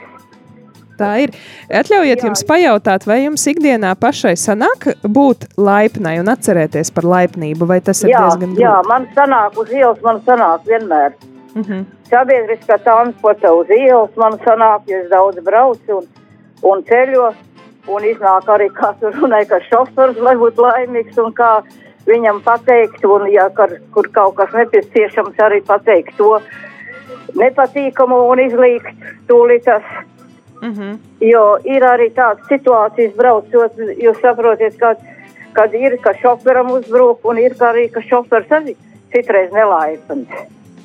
Tā 1.00 1.10
ir. 1.24 1.32
Atļaujiet 1.72 2.20
Jā. 2.20 2.26
jums 2.28 2.42
pajautāt, 2.48 3.06
vai 3.08 3.22
jums 3.22 3.44
ikdienā 3.48 3.94
pašai 4.00 4.34
sanāk 4.36 4.90
būt 5.04 5.46
laipnai 5.60 6.18
un 6.20 6.28
atcerēties 6.32 6.92
par 6.96 7.08
laipnību, 7.08 7.68
vai 7.68 7.80
tas 7.84 8.02
ir 8.04 8.12
Jā, 8.12 8.20
diezgan 8.26 8.52
jā, 8.56 8.74
grūti? 8.80 8.88
man 8.92 9.06
sanāk 9.16 9.56
uz 9.60 9.72
ielas, 9.72 10.00
man 10.04 10.20
sanāk 10.28 10.66
vienmēr. 10.68 11.16
Uh 11.54 11.62
-huh. 11.66 11.84
Sabiedriskā 12.10 12.78
transporta 12.78 13.52
uz 13.52 13.70
ielas 13.70 14.16
man 14.16 14.32
sanāk, 14.32 14.80
jo 14.86 14.98
es 14.98 15.10
daudz 15.10 15.40
braucu 15.44 15.96
un, 15.96 16.04
un 16.62 16.82
ceļo. 16.82 17.34
Un 17.88 18.04
iznāk 18.04 18.44
arī, 18.46 18.68
kā 18.68 18.92
tur 19.00 19.14
runāja, 19.14 19.48
ka 19.48 19.60
šofers 19.60 20.18
lai 20.20 20.36
būtu 20.36 20.62
laimīgs 20.62 21.18
un 21.18 21.32
kā 21.32 21.62
viņam 22.06 22.42
pateikt, 22.44 23.04
un 23.04 23.26
ja 23.32 23.48
kar, 23.50 23.70
kur 23.94 24.08
kaut 24.12 24.34
kas 24.34 24.52
nepieciešams, 24.52 25.38
arī 25.38 25.60
pateikt 25.66 26.16
to 26.16 26.40
nepatīkamu 27.34 28.18
un 28.30 28.38
izlīgt 28.38 28.94
tūlīt 29.28 29.64
tas. 29.64 29.82
Uh 30.62 30.68
-huh. 30.68 30.98
Jo 31.20 31.58
ir 31.64 31.82
arī 31.82 32.10
tādas 32.14 32.46
situācijas, 32.48 33.16
braucot, 33.16 33.72
jūs 33.96 34.20
saprotat, 34.20 34.76
kad, 34.78 34.98
kad 35.52 35.74
ir, 35.74 35.98
ka 36.02 36.12
šoferam 36.22 36.70
uzbruk, 36.70 37.24
un 37.24 37.38
ir 37.38 37.52
arī, 37.58 37.90
ka 37.92 38.00
šofers 38.00 38.48
arī 38.48 38.76
citreiz 39.12 39.52
nelaipns. 39.52 40.28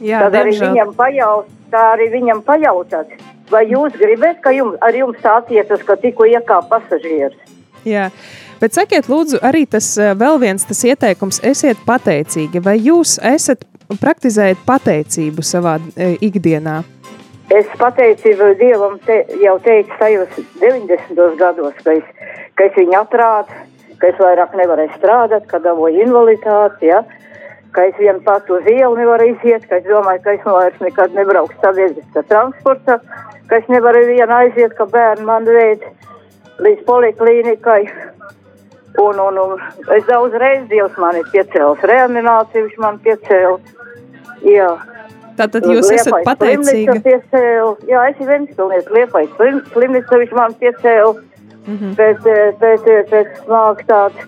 Jā, 0.06 0.22
Tad 0.26 0.38
arī 0.38 0.54
diemžēl. 0.54 0.74
viņam, 0.74 0.96
pajaut, 0.98 1.52
tā 1.74 1.84
arī 1.96 2.10
viņam 2.14 2.42
pajautāt, 2.46 3.14
vai 3.50 3.64
jūs 3.72 3.98
gribat, 3.98 4.42
ka 4.44 4.54
jums, 4.54 4.78
ar 4.86 4.98
jums 4.98 5.22
tā 5.24 5.40
attiecas, 5.42 5.86
ka 5.88 5.98
tikko 6.02 6.28
iekāpa 6.30 6.78
pasažieris. 6.78 7.38
Jā. 7.86 8.10
Bet 8.62 8.78
sakiet, 8.78 9.10
lūdzu, 9.12 9.42
arī 9.46 9.66
tas 9.70 9.92
ā, 9.98 10.14
vēl 10.18 10.40
viens 10.42 10.64
tas 10.66 10.82
ieteikums, 10.88 11.42
esiet 11.44 11.82
pateicīgi. 11.86 12.62
Vai 12.64 12.78
jūs 12.80 13.18
esat 13.22 13.66
praktizējat 14.02 14.62
pateicību 14.66 15.44
savā 15.46 15.80
e, 15.98 16.16
ikdienā? 16.26 16.84
es 17.54 17.68
pateicību 17.78 18.54
Dievam 18.60 18.98
te, 19.06 19.22
jau 19.42 19.58
teicu 19.66 19.94
tajos 20.00 20.40
90. 20.62 21.38
gados, 21.40 21.76
ka 21.84 21.94
es, 22.00 22.08
ka 22.58 22.70
es 22.70 22.78
viņu 22.78 22.98
atrādu, 23.02 23.60
ka 24.02 24.10
es 24.10 24.18
vairāk 24.22 24.56
nevarēju 24.58 24.96
strādāt, 24.98 25.46
ka 25.52 25.62
dabūju 25.64 26.08
invaliditāti, 26.08 26.90
ja? 26.92 27.04
Ka 27.76 27.86
es 27.90 27.98
vien 28.00 28.22
pat 28.24 28.50
uz 28.50 28.66
ielu 28.72 28.96
nevaru 28.96 29.28
iziet, 29.34 29.68
ka 29.70 29.80
es 29.82 29.86
domāju, 29.88 30.24
ka 30.24 30.36
es 30.38 30.48
vairs 30.48 30.82
nekad 30.84 31.16
nebraukšu 31.18 31.60
sabiedriskā 31.62 32.24
transportā, 32.32 33.00
ka 33.50 33.60
es 33.60 33.70
nevaru 33.72 34.06
vien 34.08 34.32
aiziet, 34.32 34.74
ka 34.78 34.88
bērni 34.90 35.28
man 35.28 35.48
veid 35.50 35.84
līdz 36.64 36.86
poliklīnikai. 36.88 37.82
Un, 39.04 39.20
un, 39.20 39.38
un 39.44 39.60
es 39.92 40.06
daudz 40.08 40.38
reizes 40.40 40.70
Dievs 40.72 40.96
man 41.04 41.18
ir 41.20 41.28
piecēlis 41.34 41.84
reanimāciju, 41.92 42.70
viņš 42.70 42.78
man 42.80 43.00
piecēla. 43.04 43.58
Jā. 44.48 44.70
Tātad 45.36 45.68
jūs 45.68 45.90
esat 45.92 46.14
Liepājas 46.14 46.30
pateicīga. 46.30 46.96
Jā, 47.92 48.06
es 48.08 48.16
esmu 48.16 48.30
Ventspilnieks, 48.30 48.94
Liepais 48.96 49.34
slimnīca, 49.74 50.22
viņš 50.22 50.38
man 50.40 50.56
piecēla 50.62 51.16
Mhm. 51.68 51.96
pēc, 51.98 52.26
eh, 52.30 52.52
pēc, 52.62 52.88
eh, 52.88 53.04
pēc 53.10 53.28
smaga 53.44 53.86
tāda 53.90 54.26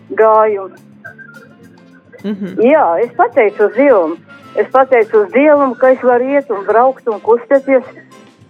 gājuma. 2.23 2.33
Mhm. 2.33 2.61
Jā, 2.61 3.03
es 3.03 3.11
pateicu 3.15 3.67
uz 3.67 3.73
Dievu. 3.75 4.17
Es 4.55 4.67
pateicu 4.71 5.23
uz 5.23 5.31
Dievu, 5.31 5.75
ka 5.77 5.89
es 5.89 6.01
varu 6.01 6.23
iet 6.33 6.49
un 6.49 6.65
braukt 6.65 7.07
un 7.07 7.19
kustēties. 7.21 7.83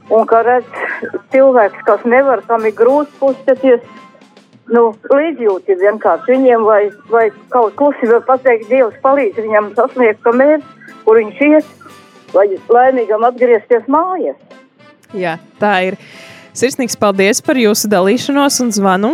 Un 0.09 0.25
ka 0.25 0.41
redz 0.41 0.65
cilvēks, 1.31 1.83
kas 1.83 2.03
nevar, 2.05 2.41
kam 2.47 2.65
ir 2.65 2.71
grūti 2.71 3.11
kustēties, 3.19 3.81
nu, 4.71 4.93
līdzjūti 5.11 5.75
vienkārši 5.81 6.31
viņiem, 6.31 6.63
vai, 6.63 6.89
vai 7.11 7.29
kaut 7.49 7.75
klusi 7.75 8.07
var 8.07 8.23
pateikt, 8.27 8.69
Dievs 8.69 8.95
palīdz 9.03 9.41
viņam 9.43 9.73
sasniegt 9.75 10.23
to 10.23 10.31
mērķi, 10.31 10.63
kur 11.03 11.19
viņš 11.19 11.43
iet, 11.49 11.65
lai 12.33 12.47
laimīgam 12.71 13.27
atgriezties 13.27 13.87
mājās. 13.91 14.39
Jā, 15.15 15.37
tā 15.59 15.73
ir. 15.91 15.99
Sirsnīgs 16.57 16.97
paldies 16.97 17.37
par 17.45 17.59
jūsu 17.61 17.85
dalīšanos 17.91 18.55
un 18.63 18.71
zvanu. 18.73 19.11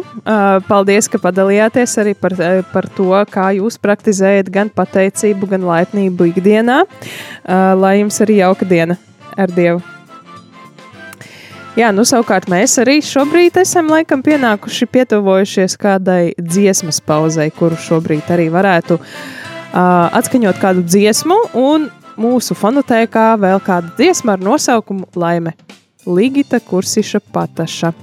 Paldies, 0.70 1.10
ka 1.12 1.20
padalījāties 1.20 1.98
arī 2.00 2.14
par, 2.16 2.38
par 2.72 2.88
to, 2.96 3.10
kā 3.34 3.50
jūs 3.58 3.76
praktizējat 3.84 4.52
gan 4.54 4.72
pateicību, 4.72 5.50
gan 5.52 5.68
laipnību 5.68 6.30
ikdienā. 6.32 6.84
Lai 7.84 7.98
jums 8.00 8.22
arī 8.24 8.40
jauka 8.40 8.70
diena 8.70 8.96
ar 9.36 9.52
Dievu. 9.52 9.84
Jā, 11.74 11.90
nu 11.90 12.06
savukārt 12.06 12.46
mēs 12.54 12.78
arī 12.80 13.00
šobrīd 13.02 13.56
esam 13.58 13.88
laikam 13.90 14.22
pienākuši 14.24 14.88
pietuvojušies 14.94 15.74
kādai 15.82 16.36
dziesmas 16.38 17.02
pauzei, 17.02 17.50
kuru 17.50 17.80
šobrīd 17.82 18.30
arī 18.32 18.46
varētu 18.54 19.00
uh, 19.02 19.08
atskaņot 19.74 20.62
kādu 20.62 20.86
dziesmu 20.86 21.40
un 21.58 21.90
mūsu 22.14 22.54
fonotēkā 22.56 23.32
vēl 23.42 23.64
kāda 23.66 23.90
dziesma 23.98 24.38
ar 24.38 24.46
nosaukumu 24.52 25.10
Laime. 25.18 25.58
Ligita 26.06 26.60
Kursiša 26.60 27.20
Pataša. 27.32 27.94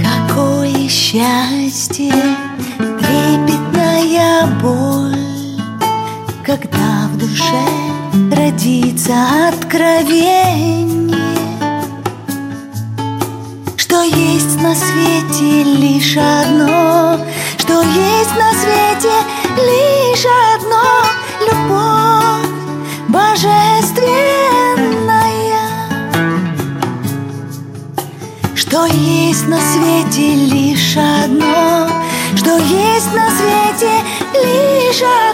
Какое 0.00 0.88
счастье, 0.88 2.12
трепетная 2.78 4.48
боль, 4.62 5.60
Когда 6.44 7.08
в 7.12 7.18
душе 7.18 7.93
родится 8.54 9.48
откровение, 9.48 11.16
Что 13.76 14.02
есть 14.02 14.60
на 14.62 14.74
свете 14.74 15.64
лишь 15.64 16.16
одно, 16.16 17.18
Что 17.58 17.82
есть 17.82 18.36
на 18.36 18.52
свете 18.52 19.12
лишь 19.56 20.26
одно, 20.54 20.84
Любовь 21.40 22.48
божественная. 23.08 24.04
Что 28.54 28.86
есть 28.86 29.48
на 29.48 29.58
свете 29.58 30.34
лишь 30.36 30.96
одно, 30.96 31.88
что 32.36 32.56
есть 32.58 33.12
на 33.12 33.30
свете 33.30 33.90
лишь 34.32 35.02
одно, 35.02 35.33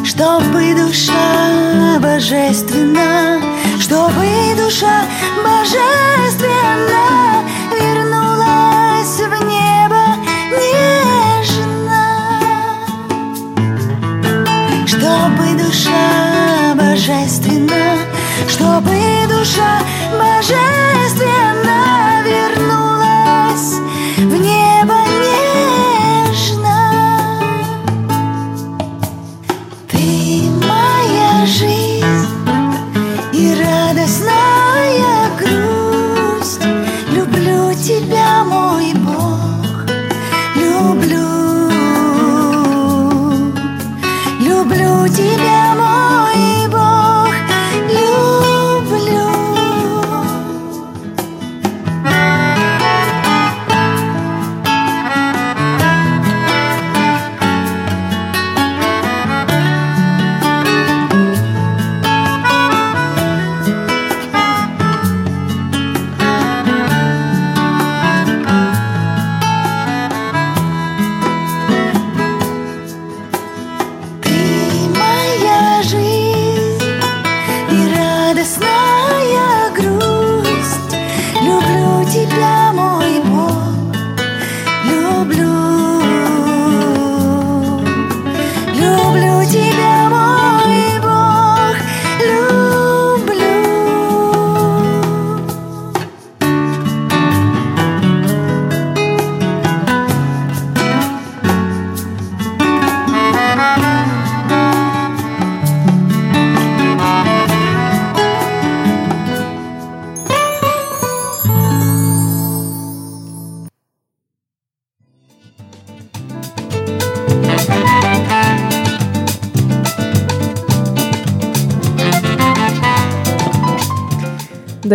чтобы 0.03 0.75
душа 0.75 1.99
божественна, 1.99 3.41
чтобы 3.79 4.55
душа 4.55 5.03
божественна 5.43 7.05
вернулась 7.71 9.19
в 9.19 9.33
небо 9.45 10.03
нежно, 10.51 12.07
чтобы 14.85 15.45
душа 15.63 16.48
вина 17.49 17.97
Чтобы 18.47 18.95
душа 19.27 19.81
божественная 20.17 20.68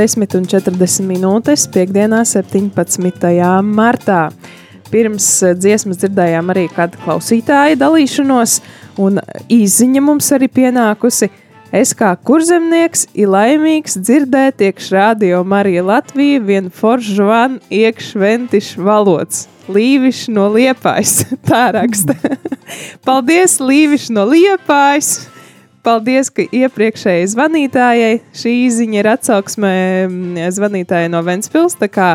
10,40 0.04 1.06
minūtes 1.08 1.64
piekdienā, 1.72 2.20
17. 2.28 3.30
martā. 3.64 4.26
Pirms 4.92 5.28
eh, 5.42 5.54
dziesmas 5.56 6.02
dzirdējām 6.02 6.52
arī 6.52 6.66
kādu 6.72 7.00
klausītāju 7.06 7.78
dalīšanos, 7.80 8.58
un 9.00 9.22
īziņa 9.48 10.04
mums 10.04 10.28
arī 10.36 10.50
pienākusi. 10.52 11.30
Es 11.74 11.94
kā 11.96 12.12
kurzemnieks 12.20 13.08
ir 13.18 13.32
laimīgs 13.32 13.96
dzirdēt, 13.98 14.60
iekš 14.68 14.92
radio 14.94 15.40
Marija 15.42 15.82
Latvija, 15.88 16.42
vien 16.44 16.68
foršu 16.70 17.26
van 17.26 17.58
iekš 17.72 18.12
ventiš 18.20 18.74
valods. 18.76 19.46
Līvišs 19.72 20.28
no 20.36 20.50
liepājas, 20.52 21.22
tā 21.48 21.70
raksta. 21.78 22.18
Paldies, 23.08 23.56
Līvišs 23.64 24.12
no 24.12 24.28
liepājas! 24.28 25.33
Paldies, 25.84 26.30
ka 26.32 26.46
iepriekšējai 26.48 27.26
zvanītājai 27.34 28.12
šī 28.32 28.54
ziņa 28.72 28.96
ir 29.02 29.08
atsauksmē 29.12 29.74
mm, 30.06 30.38
zvanītājai 30.56 31.10
no 31.12 31.20
Ventspils. 31.26 31.76
Tā 31.76 31.90
kā 31.92 32.06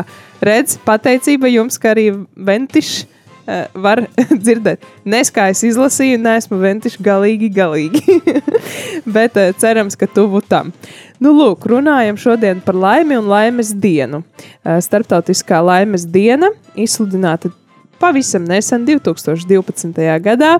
redz, 0.42 0.74
pateicība 0.82 1.50
jums, 1.52 1.78
ka 1.78 1.92
arī 1.92 2.08
Ventišs 2.34 3.04
uh, 3.04 3.68
var 3.78 4.02
dzirdēt. 4.44 4.82
Nes 5.06 5.30
kā 5.30 5.46
es 5.54 5.62
izlasīju, 5.68 6.18
neesmu 6.24 6.58
Ventišs 6.58 6.98
galīgi, 7.06 7.52
galīgi. 7.54 8.18
Bet 9.16 9.38
uh, 9.38 9.54
cerams, 9.62 9.94
ka 9.94 10.10
tuvu 10.10 10.42
tam. 10.42 10.74
Nu, 11.22 11.30
lūk, 11.36 11.68
runājam 11.70 12.18
šodien 12.18 12.64
par 12.66 12.74
laimi 12.74 13.20
un 13.20 13.30
laimes 13.30 13.70
dienu. 13.70 14.24
Uh, 14.64 14.80
Startautiskā 14.82 15.62
laimes 15.62 16.08
diena 16.10 16.50
izsludināta 16.74 17.52
pavisam 18.00 18.46
nesen, 18.48 18.86
2012. 18.88 20.06
gadā, 20.24 20.56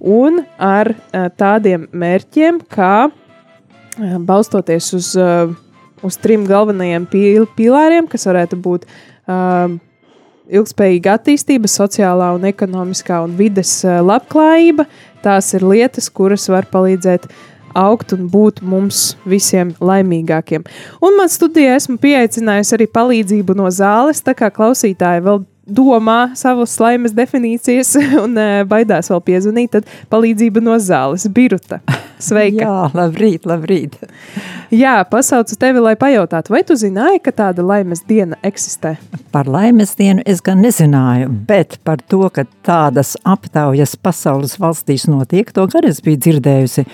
un 0.00 0.42
ar 0.58 0.92
uh, 0.94 1.26
tādiem 1.36 1.88
mērķiem, 1.92 2.60
kā 2.72 3.08
uh, 3.08 4.14
balstoties 4.28 4.92
uz, 4.96 5.10
uh, 5.18 5.50
uz 6.06 6.20
trim 6.22 6.46
galvenajiem 6.48 7.08
pīl 7.10 7.48
pīlāriem, 7.58 8.08
kas 8.10 8.28
varētu 8.30 8.60
būt 8.62 8.88
ilgspējīga 10.46 11.16
attīstība, 11.18 11.66
sociālā 11.66 12.28
un 12.36 12.44
ekonomiskā 12.46 13.18
un 13.24 13.32
vides 13.34 13.80
labklājība. 13.82 14.84
Tās 15.24 15.48
ir 15.58 15.64
lietas, 15.66 16.06
kuras 16.14 16.46
var 16.52 16.68
palīdzēt 16.70 17.26
augt 17.76 18.14
un 18.16 18.28
būt 18.32 18.62
mums 18.62 19.16
visiem 19.28 19.74
laimīgākiem. 19.82 20.64
Un 21.02 21.18
man 21.18 21.32
studijā 21.32 21.76
esmu 21.80 21.98
pieaicinājusi 22.02 22.76
arī 22.78 22.88
palīdzību 22.92 23.58
no 23.58 23.68
zāles, 23.74 24.22
tā 24.24 24.36
kā 24.38 24.52
klausītāji 24.54 25.24
vēl 25.26 25.42
domā 25.66 26.32
savas 26.38 26.76
laimes 26.80 27.14
definīcijas 27.16 27.94
un 28.24 28.36
uh, 28.38 28.62
baidās 28.68 29.10
vēl 29.12 29.22
piezvanīt, 29.26 29.74
tad 29.76 29.90
palīdzība 30.12 30.62
no 30.64 30.76
zāles. 30.82 31.26
Biruta, 31.32 31.80
sveika! 32.22 32.62
Jā, 32.62 32.76
labrīt, 32.94 33.48
labrīt! 33.48 33.98
Jā, 34.74 34.96
pasaucu 35.10 35.58
tevi, 35.60 35.82
lai 35.82 35.94
pajautātu, 35.98 36.54
vai 36.54 36.62
tu 36.66 36.74
zināji, 36.78 37.20
ka 37.22 37.34
tāda 37.34 37.66
laimes 37.66 38.02
diena 38.08 38.38
eksistē? 38.46 38.96
Par 39.34 39.50
laimes 39.50 39.94
dienu 39.98 40.24
es 40.26 40.42
gan 40.44 40.62
nezināju, 40.64 41.30
bet 41.46 41.78
par 41.86 42.02
to, 42.02 42.24
ka 42.34 42.46
tādas 42.66 43.14
aptaujas 43.26 43.94
pasaules 43.98 44.56
valstīs 44.62 45.06
notiek, 45.10 45.52
to 45.54 45.66
gan 45.70 45.86
es 45.90 46.02
biju 46.02 46.22
dzirdējusi. 46.26 46.86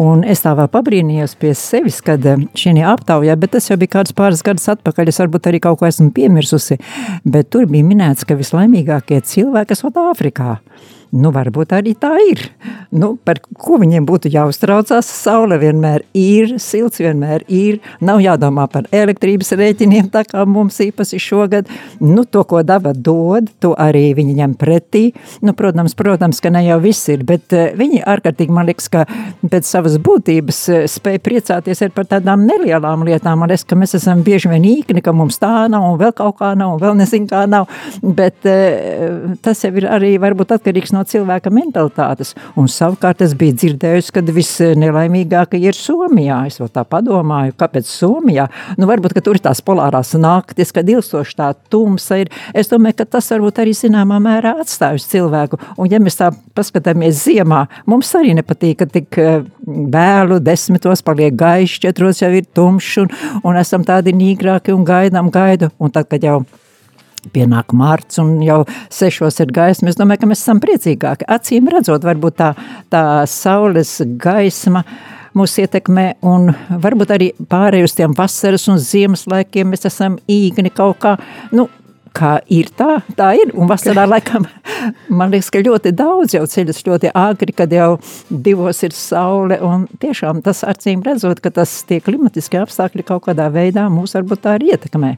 Un 0.00 0.22
es 0.24 0.40
tā 0.40 0.54
vēl 0.56 0.70
pabrīnījos 0.72 1.34
pie 1.40 1.50
sevis, 1.58 1.98
kad 2.04 2.24
eh, 2.24 2.40
šī 2.56 2.78
aptaujā, 2.88 3.36
bet 3.36 3.52
tas 3.56 3.68
jau 3.68 3.76
bija 3.80 3.98
kāds 3.98 4.14
pāris 4.16 4.40
gadus 4.44 4.70
atpakaļ, 4.72 5.10
es 5.12 5.20
varbūt 5.20 5.50
arī 5.50 5.60
kaut 5.60 5.82
ko 5.82 5.88
esmu 5.88 6.08
piemirsusi, 6.16 6.78
bet 7.28 7.50
tur 7.52 7.68
bija 7.68 7.84
minēts, 7.84 8.24
ka 8.24 8.38
vislaimīgākie 8.38 9.20
cilvēki 9.20 9.76
esot 9.76 10.00
Āfrikā. 10.00 10.56
Nu, 11.12 11.28
varbūt 11.28 11.74
arī 11.76 11.92
tā 12.00 12.14
ir. 12.24 12.40
Nu, 12.88 13.10
par 13.20 13.42
ko 13.60 13.76
viņiem 13.80 14.06
būtu 14.08 14.30
jāuztraucās? 14.32 15.04
Saule 15.12 15.58
vienmēr 15.60 16.06
ir, 16.16 16.54
silts 16.56 17.02
vienmēr 17.04 17.42
ir. 17.52 17.82
Nav 18.00 18.22
jādomā 18.24 18.64
par 18.72 18.86
elektrības 18.88 19.52
rēķiniem, 19.60 20.08
tā 20.14 20.22
kā 20.24 20.46
mums 20.48 20.80
īpaši 20.80 21.20
šogad. 21.20 21.68
Nu, 22.00 22.24
to, 22.24 22.46
ko 22.48 22.62
daba 22.64 22.94
dod, 22.96 23.50
to 23.60 23.74
arī 23.76 24.14
viņi 24.16 24.38
ņem 24.38 24.54
pretī. 24.56 25.02
Nu, 25.44 25.52
protams, 25.58 25.92
protams, 25.98 26.40
ka 26.40 26.52
ne 26.54 26.62
jau 26.64 26.78
viss 26.80 27.12
ir, 27.12 27.26
bet 27.28 27.52
uh, 27.52 27.68
viņi 27.76 28.00
ārkārtīgi, 28.14 28.56
man 28.56 28.70
liekas, 28.72 28.88
ka 28.92 29.04
pēc 29.52 29.68
savas 29.68 29.98
būtības 30.00 30.62
uh, 30.72 30.80
spēj 30.88 31.20
priecāties 31.28 31.84
par 31.92 32.08
tādām 32.08 32.48
nelielām 32.48 33.04
lietām. 33.04 33.44
Man 33.44 33.52
liekas, 33.52 33.66
ka 33.68 33.76
mēs 33.76 33.98
esam 34.00 34.24
bieži 34.24 34.48
vien 34.54 34.64
īkni, 34.64 35.04
ka 35.04 35.12
mums 35.12 35.36
tā 35.44 35.68
nav 35.68 35.90
un 35.90 36.00
vēl 36.00 36.16
kaut 36.16 36.40
kā 36.40 36.54
nav 36.56 36.78
un 36.78 36.82
vēl 36.86 36.96
nezinu 37.04 37.28
kā 37.28 37.44
nav. 37.52 37.68
Bet 38.00 38.48
uh, 38.48 39.36
tas 39.44 39.60
jau 39.68 39.74
ir 39.76 39.90
arī 39.92 40.14
varbūt 40.22 40.56
atkarīgs 40.56 40.96
no 40.96 41.01
no 41.02 41.08
cilvēka 41.08 41.50
mentalitātes. 41.52 42.32
Un 42.58 42.70
savukārt 42.70 43.22
es 43.24 43.34
biju 43.38 43.56
dzirdējusi, 43.58 44.14
ka 44.14 44.22
visnelaimīgākie 44.22 45.60
ir 45.62 45.76
Somijā. 45.76 46.42
Es 46.48 46.60
vēl 46.62 46.70
tā 46.72 46.84
padomāju, 46.88 47.56
kāpēc 47.58 47.88
Somijā? 47.90 48.48
Nu, 48.78 48.88
varbūt, 48.90 49.16
ka 49.16 49.24
tur 49.24 49.38
ir 49.38 49.44
tās 49.44 49.62
polārās 49.64 50.14
naktis, 50.18 50.72
kad 50.74 50.88
ilgstoši 50.88 51.36
tā 51.38 51.50
tumsa 51.72 52.22
ir. 52.22 52.32
Es 52.54 52.70
domāju, 52.72 53.00
ka 53.00 53.08
tas 53.16 53.30
varbūt 53.34 53.62
arī 53.64 53.74
zināmā 53.76 54.20
mērā 54.22 54.54
atstāj 54.62 55.00
uz 55.00 55.08
cilvēku. 55.10 55.60
Un 55.82 55.92
ja 55.92 56.00
mēs 56.02 56.20
tā 56.20 56.30
paskatāmies 56.56 57.24
ziemā, 57.26 57.64
mums 57.90 58.12
arī 58.18 58.36
nepatīk, 58.38 58.78
ka 58.82 58.88
tik 58.92 59.20
vēlu 59.66 60.38
eh, 60.38 60.44
desmitos 60.44 61.04
paliek 61.04 61.36
gaišs, 61.38 61.80
četros 61.82 62.22
jau 62.22 62.32
ir 62.32 62.48
tumšs 62.54 62.98
un, 63.04 63.14
un 63.42 63.60
esam 63.60 63.86
tādi 63.86 64.14
nīgrāki 64.16 64.74
un 64.74 64.86
gaidām 64.88 65.32
gaidu. 65.32 65.72
Un 65.82 65.92
tad, 65.94 66.08
kad 66.10 66.24
jau 66.24 66.42
Pienāk 67.30 67.70
mārts, 67.78 68.18
un 68.18 68.40
jau 68.42 68.62
sešos 68.90 69.38
ir 69.44 69.52
gaisma. 69.54 69.92
Es 69.92 69.98
domāju, 69.98 70.24
ka 70.24 70.30
mēs 70.32 70.42
esam 70.42 70.58
priecīgāki. 70.62 71.28
Acīm 71.30 71.68
redzot, 71.70 72.02
varbūt 72.02 72.38
tā, 72.40 72.48
tā 72.90 73.02
saules 73.30 74.00
gaisma 74.18 74.82
mūs 75.38 75.54
ietekmē, 75.62 76.06
un 76.28 76.50
varbūt 76.82 77.14
arī 77.14 77.30
pārējai 77.48 77.86
uz 77.86 77.94
tiem 77.96 78.16
vasaras 78.18 78.66
un 78.68 78.82
ziemas 78.82 79.22
laikiem 79.30 79.70
mēs 79.72 79.86
esam 79.88 80.18
īgni 80.30 80.74
kaut 80.74 80.98
kā. 81.04 81.14
Nu, 81.54 81.68
Kā 82.12 82.34
ir 82.52 82.68
tā, 82.76 82.98
tā 83.16 83.30
ir. 83.40 83.54
Un 83.56 83.70
vasarā 83.70 84.02
laikam, 84.04 84.44
man 85.18 85.30
liekas, 85.32 85.48
ka 85.48 85.62
ļoti 85.64 85.94
daudz 85.96 86.34
jau 86.36 86.42
ceļas 86.44 86.82
ļoti 86.84 87.12
āgri, 87.16 87.54
kad 87.56 87.72
jau 87.72 87.94
divos 88.28 88.82
ir 88.84 88.92
saule. 88.92 89.56
Un 89.64 89.86
tiešām 90.02 90.42
tas 90.44 90.60
acīm 90.68 91.00
redzot, 91.06 91.40
ka 91.40 91.48
tas 91.56 91.72
tie 91.88 92.02
klimatiskie 92.04 92.60
apstākļi 92.60 93.06
kaut 93.08 93.24
kādā 93.30 93.48
veidā 93.54 93.86
mūs 93.88 94.12
varbūt 94.18 94.44
tā 94.44 94.58
arī 94.58 94.74
ietekmē. 94.74 95.14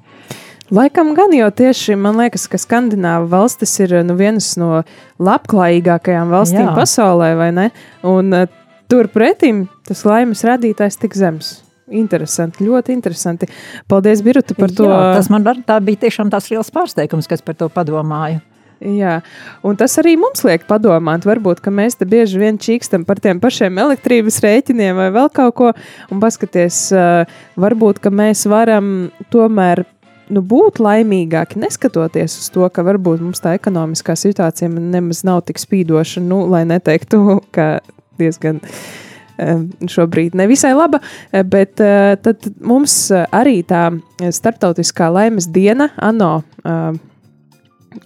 Laikam 0.72 1.11
gan 1.12 1.33
jau 1.37 1.50
tieši 1.53 1.96
man 2.00 2.16
liekas, 2.16 2.46
ka 2.48 2.57
Skandināva 2.57 3.27
valstis 3.29 3.74
ir 3.85 3.98
nu, 4.07 4.16
vienas 4.16 4.55
no 4.57 4.79
labklājīgākajām 5.20 6.33
valstīm 6.33 6.70
Jā. 6.70 6.77
pasaulē, 6.79 7.35
vai 7.37 7.50
ne? 7.53 7.66
Un 8.09 8.33
uh, 8.33 8.46
turpretī 8.88 9.53
tas 9.85 10.07
laimes 10.09 10.44
rādītājs 10.46 10.96
tik 11.03 11.18
zems. 11.20 11.59
Interesanti, 11.92 12.64
ļoti 12.64 12.94
interesanti. 12.96 13.50
Paldies, 13.92 14.24
Birta, 14.24 14.57
par 14.57 14.72
to. 14.72 14.88
Jā, 14.88 15.12
tas 15.18 15.29
man 15.29 15.44
tā 15.44 15.77
bija 15.85 16.07
tiešām 16.07 16.33
tās 16.33 16.48
liels 16.48 16.72
pārsteigums, 16.72 17.29
kas 17.29 17.44
par 17.44 17.59
to 17.61 17.68
padomāju. 17.68 18.40
Jā, 18.85 19.18
un 19.64 19.77
tas 19.81 19.92
arī 20.00 20.16
mums 20.20 20.42
liek 20.44 20.64
padomāt. 20.68 21.29
Varbūt 21.29 21.61
mēs 21.72 22.00
te 22.00 22.09
bieži 22.09 22.40
vien 22.40 22.57
čīkstam 22.61 23.05
par 23.09 23.20
tiem 23.22 23.38
pašiem 23.40 23.79
elektrības 23.85 24.40
rēķiniem 24.44 24.96
vai 24.98 25.11
vēl 25.14 25.29
kaut 25.33 25.55
ko, 25.61 25.70
un 26.12 26.20
paskaties, 26.24 26.88
varbūt 27.61 28.00
mēs 28.12 28.44
varam 28.50 28.90
tomēr 29.33 29.85
nu, 30.33 30.43
būt 30.45 30.81
laimīgāki, 30.83 31.61
neskatoties 31.63 32.39
uz 32.41 32.51
to, 32.55 32.67
ka 32.73 32.85
varbūt 32.87 33.23
mums 33.25 33.43
tā 33.45 33.55
ekonomiskā 33.59 34.17
situācija 34.19 34.71
nemaz 34.73 35.25
nav 35.27 35.43
tik 35.49 35.61
spīdoša, 35.63 36.23
nu, 36.25 36.45
lai 36.51 36.65
neteiktu, 36.69 37.41
ka 37.55 37.79
diezgan 38.21 38.63
šobrīd 39.91 40.37
nevisai 40.39 40.75
laba, 40.77 41.01
bet 41.51 41.83
eh, 41.83 42.15
tad 42.23 42.47
mums 42.63 42.95
arī 43.13 43.63
tā 43.67 43.89
starptautiskā 44.31 45.11
laimes 45.11 45.49
diena, 45.51 45.91
ANO, 45.99 46.37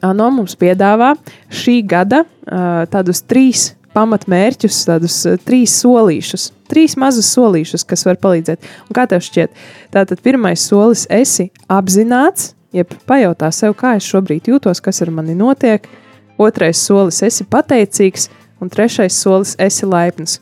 ANO 0.04 0.30
mums 0.32 0.56
piedāvā 0.56 1.14
šī 1.52 1.82
gada 1.88 2.24
tādus 2.92 3.22
trīs 3.28 3.74
pamatmērķus, 3.96 4.82
tādus 4.88 5.16
uh, 5.28 5.38
trīs 5.44 5.74
solīšus, 5.82 6.50
trīs 6.70 6.96
mazus 7.00 7.30
solīšus, 7.34 7.86
kas 7.88 8.04
var 8.08 8.20
palīdzēt. 8.22 8.64
Un 8.88 8.96
kā 8.96 9.06
tev 9.10 9.22
šķiet? 9.24 9.54
Tātad 9.94 10.22
pirmais 10.24 10.64
solis- 10.64 11.06
esi 11.22 11.50
apzināts, 11.68 12.52
jeb 12.72 12.92
pajautā 13.08 13.52
sev, 13.54 13.76
kā 13.78 13.96
es 13.96 14.08
šobrīd 14.08 14.50
jūtos, 14.52 14.82
kas 14.82 15.02
ar 15.02 15.10
mani 15.10 15.34
notiek. 15.34 15.86
Otrais 16.38 16.78
solis- 16.78 17.22
esi 17.28 17.44
pateicīgs, 17.44 18.28
un 18.60 18.70
trešais 18.70 19.12
solis- 19.12 19.56
esi 19.68 19.86
laipns. 19.86 20.38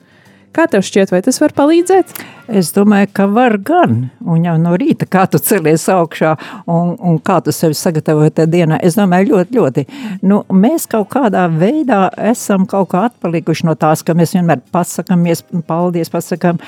Kā 0.53 0.67
tev 0.69 0.81
šķiet, 0.81 1.11
vai 1.11 1.21
tas 1.23 1.39
var 1.41 1.53
palīdzēt? 1.53 2.15
Es 2.47 2.71
domāju, 2.75 3.09
ka 3.17 3.27
var 3.27 3.57
gan. 3.59 3.97
Un 4.27 4.45
jau 4.47 4.55
no 4.61 4.77
rīta, 4.79 5.07
kā 5.11 5.25
tu 5.31 5.41
celies 5.43 5.87
augšā 5.91 6.35
un, 6.71 6.95
un 6.95 7.19
kā 7.23 7.41
tu 7.43 7.55
sevi 7.55 7.75
sagatavoji 7.75 8.35
tajā 8.37 8.51
dienā, 8.53 8.79
es 8.87 8.95
domāju, 8.99 9.33
ļoti, 9.35 9.57
ļoti. 9.59 9.85
Nu, 10.27 10.43
mēs 10.55 10.87
kaut 10.91 11.09
kādā 11.15 11.47
veidā 11.51 12.07
esam 12.31 12.67
kaut 12.71 12.93
kā 12.95 13.07
atpalikuši 13.11 13.67
no 13.67 13.75
tās, 13.79 14.05
ka 14.07 14.15
mēs 14.19 14.37
vienmēr 14.37 14.63
pasakāmies, 14.75 15.43
paldies, 15.67 16.11
pasakām. 16.13 16.61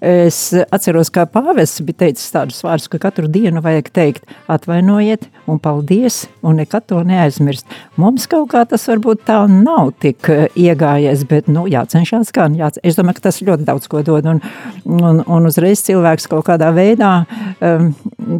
Es 0.00 0.40
atceros, 0.64 1.12
kā 1.12 1.26
pāvests 1.28 1.84
bija 1.84 2.06
teicis 2.06 2.32
tādus 2.32 2.62
vārdus, 2.64 2.88
ka 2.92 3.00
katru 3.08 3.28
dienu 3.32 3.60
vajag 3.64 3.92
teikt 3.92 4.36
atvainojiet 4.52 5.28
un 5.46 5.60
paldies 5.62 6.24
un 6.42 6.60
nekad 6.62 6.88
to 6.88 7.02
neaizmirst. 7.06 7.68
Mums 8.00 8.26
kaut 8.30 8.48
kā 8.54 8.64
tas 8.68 8.88
varbūt 8.88 9.26
tā 9.28 9.42
nav 9.50 9.92
tik 10.02 10.30
iegājies, 10.56 11.26
bet, 11.28 11.52
nu, 11.52 11.66
jācenšās 11.70 12.32
gan. 12.34 12.56
Jāc... 12.58 12.80
Es 12.86 12.98
domāju, 12.98 13.20
ka 13.20 13.28
tas 13.28 13.42
ļoti 13.44 13.66
daudz 13.68 13.88
ko 13.90 14.02
dod 14.06 14.26
un, 14.32 14.42
un, 14.84 15.22
un 15.26 15.48
uzreiz 15.48 15.82
cilvēks 15.86 16.28
kaut 16.30 16.46
kādā 16.48 16.72
veidā 16.76 17.12
um, 17.60 17.90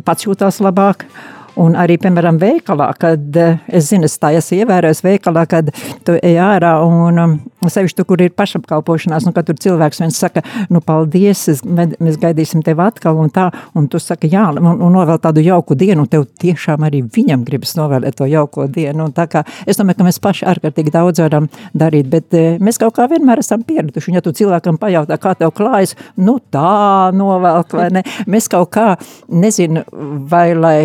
pats 0.07 0.29
jūtās 0.29 0.61
labāk. 0.65 1.07
Un 1.57 1.73
arī, 1.81 1.95
piemēram, 1.97 2.37
veikalā, 2.37 2.91
kad 3.01 3.37
es 3.41 3.87
zinu, 3.89 4.05
es 4.05 4.19
tā 4.21 4.35
esmu 4.37 4.59
ievērojis 4.61 5.01
veikalā, 5.07 5.47
kad 5.49 5.71
tu 6.05 6.19
ej 6.21 6.37
ārā 6.45 6.75
un 6.85 7.23
um, 7.23 7.39
sevišķi 7.73 8.07
kur 8.07 8.23
ir 8.23 8.35
pašapkalpošanās, 8.37 9.27
nu, 9.27 9.33
kad 9.37 9.49
tur 9.49 9.59
cilvēks 9.61 10.03
viens 10.03 10.19
saka, 10.21 10.43
nu, 10.73 10.81
paldies, 10.85 11.47
es, 11.53 11.63
mēs 11.67 12.19
gaidīsim 12.23 12.65
tevi 12.67 12.85
atkal 12.87 13.19
un 13.23 13.31
tā, 13.33 13.49
un 13.77 13.89
tu 13.93 14.01
saki, 14.03 14.31
jā, 14.33 14.47
un, 14.57 14.69
un 14.75 14.95
novēl 14.95 15.21
tādu 15.23 15.45
jauku 15.45 15.77
dienu, 15.79 16.05
un 16.05 16.11
tev 16.11 16.27
tiešām 16.41 16.87
arī 16.87 17.03
viņam 17.17 17.45
gribas 17.47 17.77
novēlēt 17.79 18.19
to 18.19 18.29
jauko 18.31 18.67
dienu. 18.71 19.09
Un 19.09 19.15
tā 19.17 19.27
kā 19.31 19.45
es 19.67 19.79
domāju, 19.79 20.01
ka 20.01 20.09
mēs 20.09 20.21
paši 20.23 20.47
ārkārtīgi 20.53 20.95
daudz 20.95 21.23
varam 21.25 21.49
darīt, 21.77 22.11
bet 22.13 22.37
eh, 22.37 22.61
mēs 22.63 22.81
kaut 22.83 22.97
kā 22.99 23.09
vienmēr 23.11 23.43
esam 23.43 23.65
pieraduši. 23.67 24.11
Un 24.11 24.19
ja 24.19 24.25
tu 24.25 24.35
cilvēkam 24.37 24.81
pajautā, 24.81 25.19
kā 25.21 25.35
tev 25.39 25.53
klājas, 25.57 25.97
nu 26.17 26.39
tā 26.53 27.13
novelk, 27.17 27.77
vai 27.77 27.89
ne? 27.99 28.05
Mēs 28.31 28.49
kaut 28.53 28.73
kā, 28.77 28.87
nezinu, 29.33 29.85
vai 30.31 30.49
lai 30.57 30.79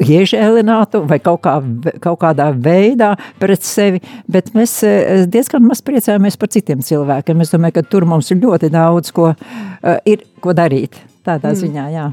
iežēlinātu 0.00 1.04
vai 1.08 1.20
kaut, 1.22 1.42
kā, 1.44 1.58
kaut 2.04 2.20
kādā 2.22 2.50
veidā 2.52 3.14
pret 3.40 3.64
sevi, 3.66 4.02
bet 4.30 4.52
mēs 4.56 4.76
eh, 4.86 5.24
diezgan 5.30 5.64
maz 5.66 5.82
priecājamies 5.84 6.03
par 6.40 6.52
citiem 6.52 6.82
cilvēkiem. 6.84 7.42
Es 7.44 7.52
domāju, 7.54 7.78
ka 7.78 7.84
tur 7.94 8.06
mums 8.08 8.30
ir 8.30 8.40
ļoti 8.42 8.70
daudz, 8.74 9.12
ko, 9.14 9.32
uh, 9.34 9.98
ir, 10.08 10.24
ko 10.44 10.54
darīt 10.56 11.00
tādā 11.24 11.52
mm. 11.52 11.60
ziņā, 11.60 11.86
jā. 11.94 12.08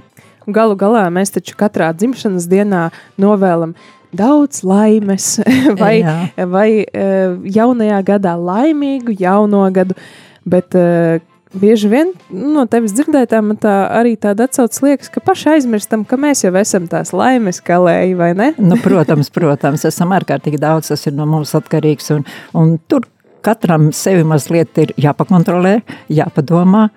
Galu 0.51 0.75
galā 0.79 1.05
mēs 1.13 1.33
taču 1.35 1.55
katrā 1.59 1.91
dzimšanas 1.93 2.47
dienā 2.49 2.87
novēlam 3.21 3.75
daudz 4.17 4.63
laimes, 4.67 5.37
vai, 5.81 6.01
Jā. 6.01 6.15
vai 6.49 6.69
uh, 6.83 7.37
jaunajā 7.47 8.01
gadā 8.07 8.35
laimīgu 8.39 9.15
jauno 9.19 9.63
gadu. 9.73 9.95
Bet 10.41 10.75
uh, 10.75 11.21
bieži 11.53 11.89
vien 11.91 12.11
nu, 12.31 12.49
no 12.55 12.65
tevis 12.71 12.95
dzirdētā 12.95 13.41
man 13.45 13.59
tā 13.61 13.73
arī 13.93 14.15
tāda 14.19 14.47
atsauce 14.47 14.83
liekas, 14.85 15.11
ka 15.13 15.23
paši 15.23 15.55
aizmirstam, 15.55 16.05
ka 16.07 16.19
mēs 16.19 16.45
jau 16.45 16.53
esam 16.59 16.87
tās 16.91 17.13
laimes 17.15 17.61
kalēji, 17.65 18.15
vai 18.19 18.31
ne? 18.37 18.51
nu, 18.57 18.79
protams, 18.81 19.31
protams, 19.33 19.85
esam 19.87 20.15
ārkārtīgi 20.17 20.61
daudz, 20.61 20.91
tas 20.93 21.05
ir 21.07 21.15
no 21.17 21.27
mums 21.29 21.53
atkarīgs, 21.57 22.11
un, 22.15 22.25
un 22.57 22.77
tur 22.91 23.07
katram 23.43 23.91
sevi 23.95 24.25
mazliet 24.27 24.77
ir 24.81 24.93
jāpakontrolē, 25.01 25.79
jāpadomā, 26.11 26.87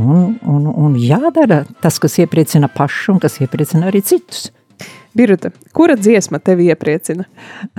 un, 0.00 0.34
un, 0.48 0.66
un 0.70 0.98
jādara 0.98 1.62
tas, 1.82 2.00
kas 2.02 2.18
iepriecina 2.22 2.70
pašu 2.72 3.16
un 3.16 3.22
kas 3.22 3.40
iepriecina 3.42 3.90
arī 3.90 4.02
citus. 4.06 4.50
Birta, 5.12 5.50
kura 5.76 5.92
dziesma 6.00 6.38
tevi 6.40 6.70
iepriecina? 6.72 7.26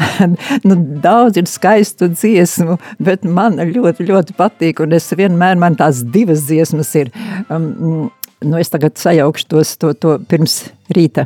nu, 0.67 0.75
daudz 1.01 1.39
ir 1.41 1.47
skaistu 1.49 2.11
dziesmu, 2.13 2.77
bet 3.01 3.25
man 3.25 3.57
ļoti, 3.57 4.05
ļoti 4.05 4.35
patīk, 4.37 4.83
un 4.85 4.93
es 4.93 5.09
vienmēr 5.17 5.57
man 5.57 5.77
tās 5.79 6.03
divas 6.13 6.45
dziesmas 6.45 6.93
ir. 6.99 7.09
Um, 7.49 8.11
nu, 8.43 8.59
es 8.61 8.69
tagad 8.69 9.01
sajaukšu 9.01 9.49
tos 9.49 9.73
to, 9.81 9.95
to 9.97 10.19
pirms 10.29 10.59
rīta. 10.93 11.25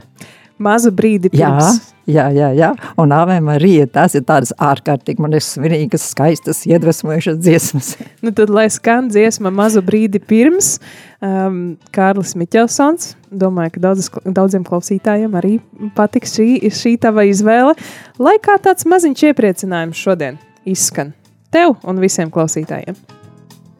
Mazu 0.63 0.93
brīdi 0.95 1.33
pirms. 1.33 1.75
Jā. 1.75 1.96
Jā, 2.07 2.29
jā, 2.31 2.53
jā. 2.55 2.69
Un 2.99 3.11
Ave 3.11 3.35
Marija, 3.43 3.83
tās 3.91 4.13
ir 4.15 4.23
tādas 4.27 4.53
ārkārtīgi, 4.63 5.19
man 5.23 5.35
ir 5.35 5.43
svinīgas, 5.43 6.05
skaistas, 6.13 6.63
iedvesmojušas 6.69 7.41
dziesmas. 7.41 7.89
Nu 8.23 8.31
tad, 8.35 8.49
lai 8.51 8.65
skan 8.71 9.09
dziesma 9.11 9.51
mazu 9.53 9.83
brīdi 9.85 10.19
pirms, 10.23 10.77
um, 11.23 11.75
Kārlis 11.95 12.33
Miķelsons, 12.39 13.11
domāju, 13.43 13.75
ka 13.75 13.83
daudzas, 13.89 14.09
daudziem 14.23 14.65
klausītājiem 14.67 15.35
arī 15.37 15.57
patiks 15.99 16.35
šī, 16.39 16.49
šī 16.73 16.95
tava 17.03 17.27
izvēle, 17.27 17.75
lai 18.19 18.37
kā 18.43 18.57
tāds 18.63 18.87
maziņš 18.89 19.27
iepriecinājums 19.29 20.03
šodien 20.07 20.39
izskan 20.67 21.13
tev 21.53 21.77
un 21.87 22.01
visiem 22.03 22.31
klausītājiem. 22.33 22.97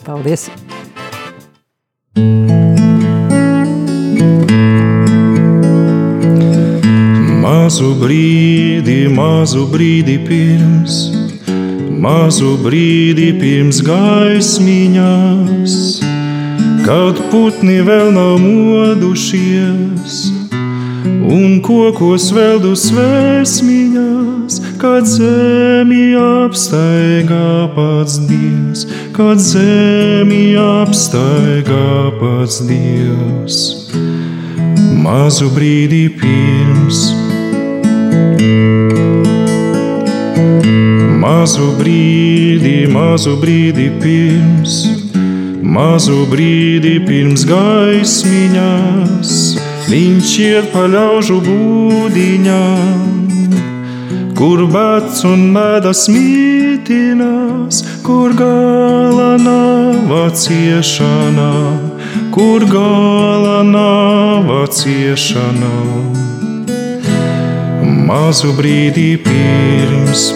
Paldies! 0.05 0.47
Mazu 7.67 7.89
brīdi, 7.99 9.09
mazu 9.11 9.65
brīdi 9.67 10.13
pirms, 10.23 10.93
mazu 11.99 12.53
brīdi 12.63 13.33
pirms 13.41 13.81
gaismiņās, 13.83 15.73
kad 16.85 17.19
putni 17.27 17.83
vēl 17.83 18.13
nav 18.15 18.39
modušies, 18.39 20.15
un 21.27 21.59
kokos 21.67 22.31
vēl 22.39 22.63
dusvēsmiņās, 22.63 24.63
kad 24.79 25.03
zemi 25.17 26.15
apstaigā 26.23 27.67
pats 27.75 28.15
Dievs, 28.31 28.87
kad 29.11 29.43
zemi 29.43 30.55
apstaigā 30.55 32.15
pats 32.23 32.63
Dievs. 32.71 33.63
Mazu 35.03 35.51
brīdi 35.51 36.05
pirms, 36.15 37.26
Mazu 41.47 41.67
brīdi, 41.79 42.87
mazu 42.91 43.33
brīdi 43.41 43.87
pirms, 44.01 44.73
mazu 45.63 46.25
brīdi 46.31 46.93
pirms 47.07 47.45
gaismiņās, 47.49 49.31
viņš 49.91 50.33
iet 50.43 50.67
pa 50.73 50.83
ļaužu 50.91 51.37
būdiņām, 51.47 53.05
kur 54.39 54.65
bats 54.71 55.23
un 55.27 55.47
medas 55.55 56.07
mītinās, 56.11 57.83
kur 58.07 58.35
gala 58.35 59.33
nav 59.41 60.29
ciešanā, 60.43 61.53
kur 62.35 62.67
gala 62.71 63.63
nav 63.67 64.51
ciešanā 64.81 66.06
mazu 68.07 68.53
brīdi 68.55 69.17
pirms. 69.19 70.29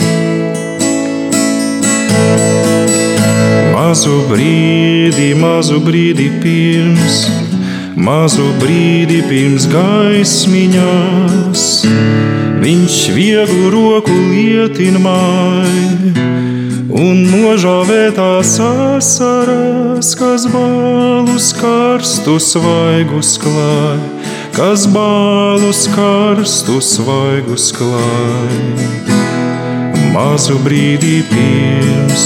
Mazu 3.71 4.17
brīdi, 4.27 5.29
mazu 5.39 5.79
brīdi 5.85 6.27
pirms, 6.43 7.21
mazu 7.95 8.49
brīdi 8.59 9.21
pirms 9.29 9.67
gaismiņās, 9.71 11.65
viņš 12.63 12.97
vieglu 13.15 13.71
roku 13.75 14.15
lietina 14.31 14.99
māju 15.07 16.15
un 17.01 17.23
nožāvētās 17.31 18.57
asaras, 18.67 20.11
kas 20.19 20.47
balus 20.51 21.53
karstus 21.61 22.51
svaigus 22.51 23.37
klāj 23.41 24.20
kas 24.55 24.83
bālus 24.91 25.85
karstus 25.95 26.95
svaigus 26.97 27.71
klāj. 27.75 28.55
Mazu 30.11 30.57
brīdī 30.65 31.21
pirms, 31.29 32.25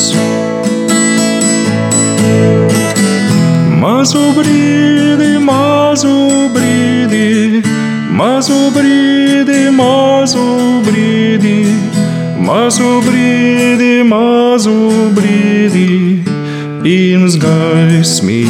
mazu 3.81 4.23
brīdi, 4.37 5.31
mazu 5.49 6.15
brīdi, 6.55 7.61
mazu 8.17 8.59
brīdi, 8.73 9.59
mazu 9.77 10.47
brīdi, 10.87 11.57
mazu 12.49 12.89
brīdi, 13.05 13.93
mazu 14.09 14.77
brīdi, 15.19 15.87
pirms 16.81 17.37
gaismiņās. 17.45 18.45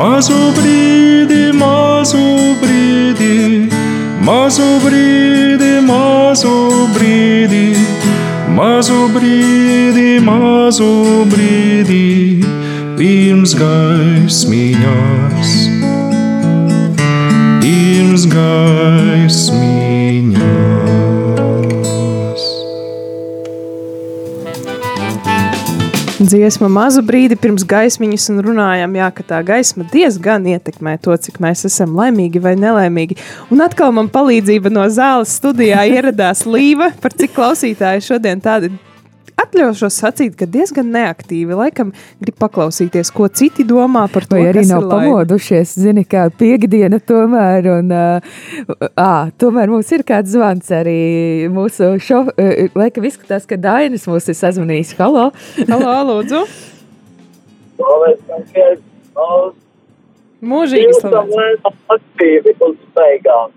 Mazu 0.00 0.36
brīdi, 0.56 1.50
mazu 1.52 2.56
brīdi, 2.56 3.68
mazu 4.24 4.68
brīdi, 4.80 5.72
mazu 5.84 6.52
brīdi, 6.94 7.76
mazu 8.56 8.96
brīdi, 9.12 10.06
mazu 10.24 10.88
brīdi, 11.28 12.00
pirms 12.96 13.52
gaismiņās, 13.60 15.52
dziesma 26.30 26.68
mazu 26.70 27.02
brīdi 27.06 27.36
pirms 27.40 27.64
gaismiņas 27.68 28.28
un 28.32 28.42
runājām, 28.46 28.94
jā, 29.00 29.08
ka 29.16 29.24
tā 29.32 29.40
gaisma 29.46 29.86
diezgan 29.90 30.46
ietekmē 30.52 30.96
to, 31.02 31.16
cik 31.26 31.40
mēs 31.42 31.66
esam 31.68 31.96
laimīgi 31.98 32.42
vai 32.42 32.54
nelaimīgi. 32.58 33.18
Un 33.50 33.64
atkal 33.64 33.94
man 33.96 34.10
palīdzība 34.12 34.72
no 34.72 34.86
zāles 34.92 35.34
studijā 35.40 35.82
ieradās 35.90 36.46
Līva, 36.46 36.92
par 37.02 37.16
cik 37.18 37.34
klausītāji 37.36 38.06
šodien 38.06 38.42
tādi 38.44 38.72
atļaušos 39.42 39.98
sacīt, 40.02 40.36
ka 40.38 40.48
diezgan 40.50 40.90
neaktīvi 40.94 41.56
laikam 41.56 41.92
grib 42.22 42.36
paklausīties, 42.40 43.12
ko 43.14 43.28
citi 43.28 43.66
domā 43.68 44.06
par 44.12 44.26
to. 44.28 44.38
Vai 44.38 44.50
arī 44.52 44.64
nav 44.68 44.86
pamodušies, 44.90 45.74
zini, 45.80 46.04
kā 46.08 46.28
piekdiena 46.40 47.00
tomēr, 47.02 47.70
un 47.78 47.94
ā, 47.94 49.12
tomēr 49.40 49.72
mums 49.72 49.90
ir 49.96 50.04
kāds 50.08 50.34
zvans 50.34 50.70
arī 50.74 50.98
mūsu 51.52 51.94
šo, 52.02 52.24
laikam 52.78 53.08
izskatās, 53.08 53.48
ka 53.48 53.58
Dainis 53.60 54.08
mūs 54.10 54.30
ir 54.30 54.38
sazvanījis. 54.38 54.96
Halo! 55.00 55.30
Halo, 55.70 55.94
lūdzu! 56.12 56.44
Mūžīgi 60.40 60.94
beigām. 62.96 63.56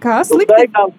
Kā, 0.00 0.22
slikti? 0.24 0.54
beigām, 0.54 0.94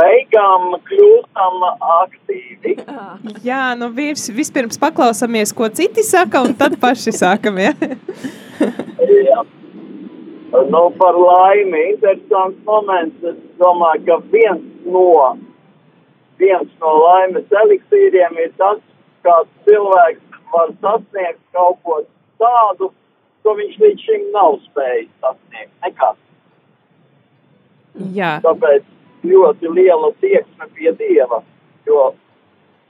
beigām 0.00 0.74
kļūstam 0.88 1.64
aktīvi. 2.00 2.76
Jā, 3.48 3.62
nu 3.78 3.90
vis, 3.94 4.26
vispirms 4.34 4.80
paklausāmies, 4.80 5.54
ko 5.56 5.68
citi 5.72 6.04
saka, 6.06 6.44
un 6.46 6.56
tad 6.58 6.78
paši 6.82 7.14
sākam. 7.16 7.60
Ja? 7.60 7.74
Jā. 9.06 9.44
Nu, 10.50 10.90
par 10.98 11.14
laimi, 11.14 11.92
interesants 11.92 12.58
moments. 12.66 13.22
Es 13.22 13.36
domāju, 13.60 14.02
ka 14.08 14.16
viens 14.32 14.64
no, 14.90 15.04
viens 16.40 16.72
no 16.82 16.94
laimes 17.04 17.54
eliksīriem 17.62 18.40
ir 18.42 18.50
tas, 18.58 18.80
kā 19.22 19.36
cilvēks 19.68 20.40
var 20.50 20.72
sasniegt 20.82 21.38
kaut 21.54 21.78
ko 21.86 22.00
tādu, 22.42 22.90
ko 23.44 23.54
viņš 23.60 23.78
līdz 23.84 24.06
šim 24.08 24.26
nav 24.34 24.58
spējis 24.64 25.12
sasniegt. 25.22 25.72
Nekad. 25.84 26.18
Jā. 28.16 28.38
Tāpēc 28.42 28.86
ļoti 29.26 29.70
liela 29.74 30.12
tieksme 30.20 30.68
pie 30.74 30.92
Dieva, 30.98 31.42
jo 31.86 32.10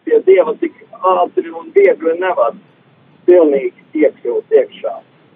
pie 0.05 0.21
Dieva 0.27 0.55
tik 0.61 0.77
ātri 1.01 1.51
un 1.51 1.71
viegli 1.75 2.17
nevar 2.21 2.57
pilnīgi 3.27 4.05
iekļūt 4.05 4.57
iekšā. 4.61 4.95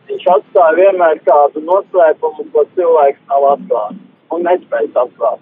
Viņš 0.08 0.24
atstāja 0.36 0.76
vienmēr 0.78 1.20
kādu 1.24 1.62
noslēpumu, 1.64 2.46
ko 2.52 2.64
cilvēks 2.76 3.22
nav 3.30 3.46
atklājis 3.54 4.02
un 4.34 4.44
nespējas 4.44 4.98
atklāt. 5.04 5.40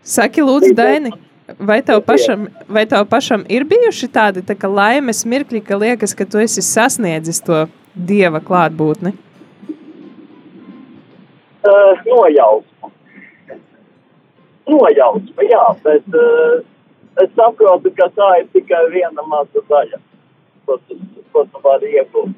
Saki, 0.00 0.42
lūdzu, 0.44 0.72
Daini, 0.76 1.12
vai 1.58 1.80
tev 1.84 2.00
pašam, 2.06 2.46
vai 2.68 2.86
tev 2.88 3.04
pašam 3.10 3.44
ir 3.52 3.66
bijuši 3.68 4.08
tādi 4.14 4.44
tā 4.46 4.56
laimes 4.64 5.26
mirkļi, 5.28 5.60
ka 5.66 5.76
liekas, 5.76 6.14
ka 6.16 6.24
tu 6.24 6.40
esi 6.40 6.64
sasniedzis 6.64 7.42
to 7.44 7.66
dieva 7.94 8.40
klātbūtni? 8.40 9.12
Uh, 11.60 12.00
nojausma. 12.06 12.88
Nojausma, 14.70 15.46
jā, 15.46 15.64
bet 15.84 16.18
uh, 16.18 16.60
es 17.22 17.32
saprotu, 17.38 17.92
ka 17.96 18.10
tā 18.16 18.30
ir 18.42 18.46
tikai 18.54 18.84
viena 18.94 19.24
maza 19.30 19.64
daļa, 19.70 19.98
ko 20.66 20.78
tu, 20.86 20.98
ko 21.34 21.44
tu 21.48 21.64
vari 21.64 21.92
iegūt. 21.98 22.36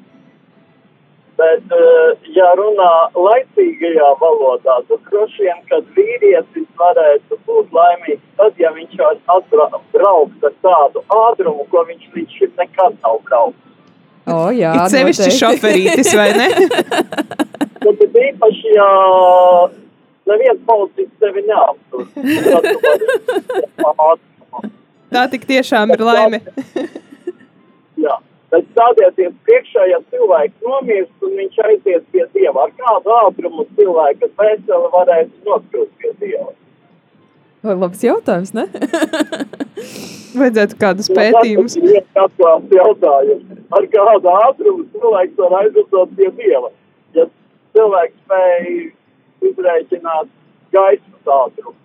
Bet, 1.33 1.65
uh, 1.73 2.13
ja 2.37 2.51
runā 2.59 2.91
laicīgajā 3.17 4.09
valodā, 4.21 4.77
tad 4.89 4.99
droši 5.09 5.47
vien, 5.47 5.61
kad 5.71 5.87
vīrietis 5.97 6.67
varētu 6.77 7.39
būt 7.47 7.73
laimīgs, 7.73 8.25
tad, 8.37 8.57
ja 8.61 8.69
viņš 8.75 8.97
var 9.01 9.17
atbraukt 9.39 10.45
ar 10.49 10.57
tādu 10.65 11.05
ātrumu, 11.23 11.65
ko 11.73 11.85
viņš 11.89 12.09
līdz 12.17 12.39
šim 12.39 12.57
nekad 12.61 12.99
nav 13.01 13.21
braucis. 13.25 13.69
O, 14.23 14.51
jā, 14.55 14.71
Ir 14.77 14.91
sevišķi 14.93 15.31
šoferītis, 15.35 16.13
vai 16.15 16.29
ne? 16.37 16.45
Tad 17.83 18.03
ir 18.05 18.13
īpaši, 18.29 18.69
ja 18.77 18.85
neviens 20.29 20.61
policists 20.67 21.19
tevi 21.19 21.43
neaptur. 21.47 22.07
Tā 25.13 25.25
tik 25.33 25.47
tiešām 25.49 25.93
ir 25.95 26.05
laime. 26.07 26.39
Jā. 28.01 28.19
Bet 28.53 28.67
stādieties 28.69 29.33
priekšā, 29.47 29.87
ja 29.89 29.99
cilvēks 30.13 30.65
nomirst 30.65 31.25
un 31.25 31.31
viņš 31.39 31.55
aizies 31.67 32.03
pie 32.13 32.25
Dieva. 32.35 32.67
Ar 32.67 32.73
kādu 32.77 33.15
ātrumu 33.23 33.65
cilvēka 33.77 34.29
veseli 34.37 34.91
varēs 34.93 35.31
nokļūt 35.47 35.89
pie 36.01 36.11
Dieva? 36.21 36.51
O, 37.63 37.73
Labs 37.79 38.03
jautājums, 38.03 38.51
ne? 38.53 38.67
Vajadzētu 40.39 40.77
kādus 40.77 41.09
pētījumus. 41.09 41.77
Tas 41.77 41.81
ir 41.81 41.95
viens 41.95 42.21
atklāts 42.25 42.77
jautājums. 42.77 43.63
Ar 43.73 43.87
kādu 43.95 44.33
ātrumu 44.35 44.85
cilvēks 44.93 45.39
var 45.41 45.57
aizvedot 45.63 46.13
pie 46.19 46.29
Dieva? 46.37 46.69
Ja 47.17 47.25
cilvēks 47.73 48.17
spēj 48.25 48.67
izrēķināt 49.51 50.29
gaismas 50.73 51.31
ātrumu, 51.37 51.75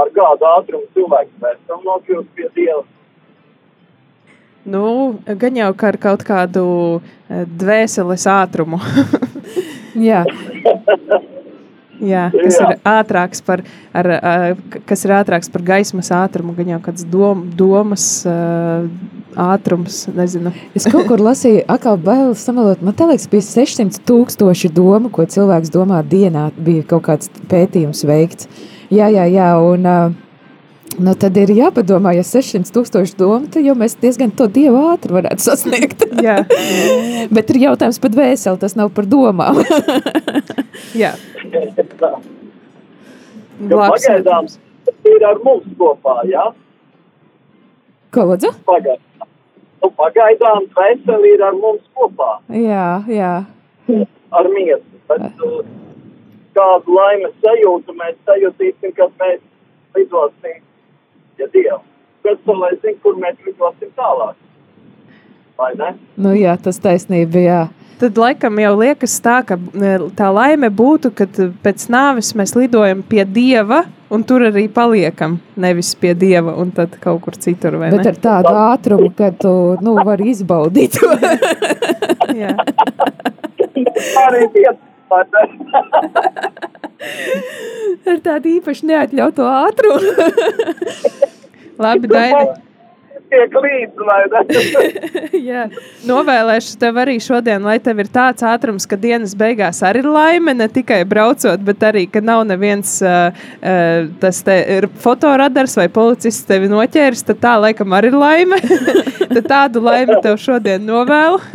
ar 0.00 0.10
kādu 0.16 0.48
ātrumu 0.56 0.88
cilvēks 0.96 1.34
pēc 1.42 1.58
tam 1.70 1.84
nokļūst 1.86 2.30
pie 2.38 2.48
Dieva? 2.56 2.82
Nu, 4.66 4.82
gan 5.38 5.54
jau 5.54 5.68
kā 5.78 5.92
ar 5.92 5.98
kaut 6.02 6.24
kādu 6.26 6.64
eh, 7.30 7.44
dvēseles 7.46 8.24
ātrumu. 8.32 8.80
Jā. 10.08 10.24
Jā, 11.96 12.26
kas 12.34 12.58
Jā. 12.58 12.66
ir 12.74 12.80
ātrāks 12.84 13.40
par, 13.40 13.62
ar, 13.96 14.06
k- 14.68 14.82
kas 14.84 15.06
ir 15.06 15.14
ātrāks 15.16 15.48
par 15.48 15.62
gaismas 15.64 16.10
ātrumu, 16.12 16.52
gan 16.58 16.74
jau 16.74 16.80
kāds 16.90 17.06
dom, 17.08 17.46
domas 17.56 18.04
ā, 18.28 18.34
ātrums, 19.40 20.02
nezinu. 20.16 20.52
Es 20.76 20.86
kaut 20.90 21.06
kur 21.10 21.22
lasīju, 21.22 21.64
atkal 21.72 21.98
bailes 22.00 22.44
samalot. 22.44 22.82
Man 22.84 22.96
liekas, 22.96 23.28
bija 23.32 23.44
600 23.46 24.02
tūkstoši 24.08 24.72
domu, 24.74 25.10
ko 25.12 25.26
cilvēks 25.28 25.72
domā 25.74 26.02
dienā. 26.06 26.48
Bija 26.56 26.86
kaut 26.94 27.06
kāds 27.10 27.32
pētījums 27.50 28.04
veikts. 28.08 28.48
Jā, 28.92 29.10
jā, 29.12 29.26
jā. 29.30 29.50
Un, 29.62 29.90
uh, 29.90 30.22
Nu, 30.96 31.12
tad 31.18 31.36
ir 31.36 31.50
jāpadomā, 31.52 32.14
ja 32.16 32.22
600 32.24 32.72
tūkstoši 32.72 33.16
domu, 33.18 33.50
tad 33.52 33.66
jau 33.66 33.74
mēs 33.76 33.98
diezgan 34.00 34.30
to 34.32 34.46
dievu 34.48 34.78
ātri 34.94 35.12
varētu 35.12 35.44
sasniegt. 35.44 36.06
Jā. 36.24 36.38
Bet 37.36 37.50
ir 37.52 37.58
jautājums 37.66 37.98
par 38.00 38.14
dvēseli, 38.14 38.60
tas 38.62 38.76
nav 38.78 38.92
par 38.96 39.08
domām. 39.10 39.60
Jā. 41.02 41.12
Pagaidām 43.60 44.48
tas 44.86 45.10
ir 45.10 45.26
ar 45.26 45.42
mums 45.44 45.68
kopā, 45.76 46.20
jā? 46.30 46.46
Ko 48.16 48.24
lūdzu? 48.30 48.48
Pagaidām. 48.64 49.02
Nu, 49.82 49.90
pagaidām 49.92 50.64
veseli 50.72 51.34
ir 51.36 51.42
ar 51.44 51.56
mums 51.60 51.82
kopā, 51.94 52.38
jā, 52.48 52.86
jā. 53.12 53.32
ar 54.38 54.48
miesu. 54.54 54.86
Bet 55.06 55.42
uh, 55.44 55.58
kādu 56.56 56.96
laimes 56.96 57.34
sajūtu 57.44 57.94
mēs 57.98 58.16
sajutīsim, 58.24 58.94
kad 58.96 59.12
mēs 59.20 59.42
lidosim 59.98 60.62
pie 61.36 61.48
Dieva. 61.52 61.82
Pēc 62.24 62.40
tam, 62.48 62.64
lai 62.64 62.72
zinu, 62.80 62.96
kur 63.04 63.20
mēs 63.20 63.36
lidosim 63.44 63.92
tālāk. 64.00 64.38
Vai 65.60 65.70
ne? 65.76 65.92
Nu, 66.16 66.32
jā, 66.36 66.56
tas 66.60 66.80
taisnība, 66.82 67.42
jā. 67.44 67.60
Tad 68.00 68.18
laikam 68.20 68.58
jau 68.60 68.72
liekas 68.80 69.14
tā, 69.24 69.38
ka 69.46 69.56
e, 69.56 69.92
tā 70.16 70.32
laime 70.32 70.72
būtu, 70.72 71.12
ka 71.16 71.28
pēc 71.64 71.86
nāves 71.92 72.34
mēs 72.36 72.56
lidojam 72.56 73.04
pie 73.06 73.22
dieva 73.24 73.84
un 74.10 74.22
tur 74.26 74.44
arī 74.48 74.66
paliekam. 74.72 75.38
Nevis 75.60 75.94
pie 75.98 76.14
dieva 76.18 76.54
un 76.60 76.70
tad 76.74 76.96
kaut 77.02 77.20
kur 77.24 77.34
citur. 77.38 77.78
vai 77.80 77.90
Bet 77.94 78.04
ne? 78.04 78.10
ar 78.12 78.18
tādu 78.26 78.52
ātrumu, 78.62 79.10
ka 79.16 79.30
tu 79.34 79.52
nu, 79.82 79.96
vari 80.06 80.30
izbaudīt 80.32 80.98
to. 80.98 81.10
Ar 88.06 88.20
tādu 88.24 88.48
īpaši 88.56 88.86
neatļautu 88.90 89.42
ātrumu. 89.46 90.14
Labi, 91.82 92.08
Daini. 92.08 92.65
Tiek 93.36 93.56
līdzi? 93.62 95.40
Jā. 95.50 95.66
Novēlēšu 96.08 96.78
tev 96.80 97.00
arī 97.02 97.16
šodien, 97.22 97.64
lai 97.66 97.76
tev 97.82 98.00
ir 98.02 98.10
tāds 98.12 98.44
ātrums, 98.46 98.86
ka 98.88 98.98
dienas 99.00 99.34
beigās 99.38 99.82
arī 99.86 100.02
ir 100.04 100.10
laime, 100.10 100.54
ne 100.56 100.68
tikai 100.72 101.02
braucot, 101.08 101.60
bet 101.66 101.84
arī, 101.86 102.06
ka 102.10 102.22
nav 102.24 102.46
neviens 102.48 102.96
uh, 103.04 103.28
uh, 103.60 104.08
tas 104.22 104.40
te 104.46 104.56
ir 104.78 104.88
fotoradars 105.02 105.76
vai 105.78 105.88
policists 105.92 106.48
tevi 106.48 106.70
noķēris, 106.72 107.26
tad 107.28 107.42
tā 107.44 107.56
laikam 107.66 107.96
arī 107.96 108.12
ir 108.12 108.18
laime. 108.20 108.60
tad 109.36 109.42
tādu 109.50 109.84
laimi 109.84 110.20
tev 110.24 110.40
šodien 110.40 110.84
novēlu. 110.86 111.40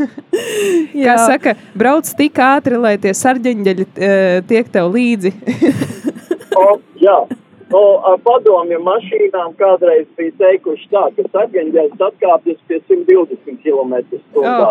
Kā 0.91 1.15
Jā. 1.15 1.17
saka, 1.25 1.55
brauc 1.77 2.09
tik 2.17 2.39
ātri, 2.43 2.77
lai 2.81 2.97
tie 3.01 3.13
sarģeņģeļi 3.17 3.87
uh, 3.91 4.41
tiek 4.49 4.73
tev 4.73 4.91
līdzi. 4.93 5.33
O, 6.57 6.75
jā. 7.01 7.21
O, 7.71 7.81
ar 8.03 8.17
padomju 8.25 8.79
mašīnām 8.83 9.53
kādreiz 9.59 10.07
bija 10.17 10.33
teikuši 10.41 10.89
tā, 10.91 11.05
ka 11.15 11.27
sargeņģēlis 11.31 12.03
atkāpjas 12.07 12.59
pie 12.67 12.81
120 12.89 13.61
km/h. 13.63 14.65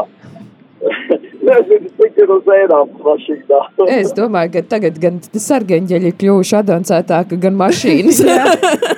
Nezinu, 1.46 1.90
cik 1.96 2.18
ir 2.20 2.32
uz 2.32 2.46
Eiropas 2.56 3.02
mašīnā. 3.04 3.60
Es 4.00 4.12
domāju, 4.16 4.54
ka 4.56 4.64
tagad 4.76 5.00
gan 5.00 5.18
sargeņģeļi 5.32 6.12
ir 6.12 6.16
kļuvuši 6.20 6.56
avansētāki, 6.60 7.40
gan 7.40 7.56
mašīnas. 7.60 8.22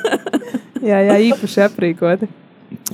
jā, 0.91 0.99
jā, 1.09 1.19
īpaši 1.31 1.65
aprīkoti. 1.69 2.31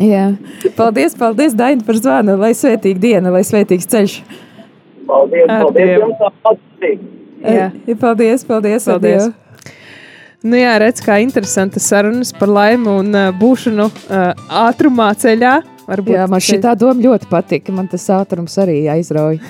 jā. 0.04 0.30
Paldies, 0.76 1.16
paldies, 1.18 1.56
Daini, 1.56 1.84
par 1.88 2.00
zvanu. 2.00 2.36
Lai 2.40 2.52
svētīga 2.56 3.04
diena, 3.04 3.32
lai 3.32 3.44
svētīgs 3.48 3.88
ceļš. 3.88 4.20
Paldies, 5.08 5.48
paldies 5.48 5.92
Dievu. 5.92 6.00
jums 6.04 6.24
atpakaļ. 6.30 6.96
Jā. 7.48 7.68
Paldies, 8.00 8.48
paldies. 8.48 8.88
ar 8.88 8.98
Paldies. 8.98 9.30
Nu 10.46 10.54
jā, 10.54 10.76
redz, 10.78 11.00
kā 11.02 11.16
interesantas 11.18 11.88
sarunas 11.90 12.30
par 12.36 12.50
laimi 12.52 12.86
un 12.92 13.10
uh, 13.10 13.32
būšanu 13.34 13.88
uh, 13.88 14.44
ātrumā 14.68 15.08
ceļā. 15.18 15.56
Varbūt 15.88 16.14
Jā, 16.14 16.26
man 16.30 16.42
šī 16.44 16.60
tā 16.62 16.76
doma 16.78 17.02
ļoti 17.02 17.26
patika. 17.30 17.72
Man 17.74 17.88
tas 17.90 18.04
ātrums 18.14 18.54
arī 18.62 18.76
aizrauja. 18.92 19.40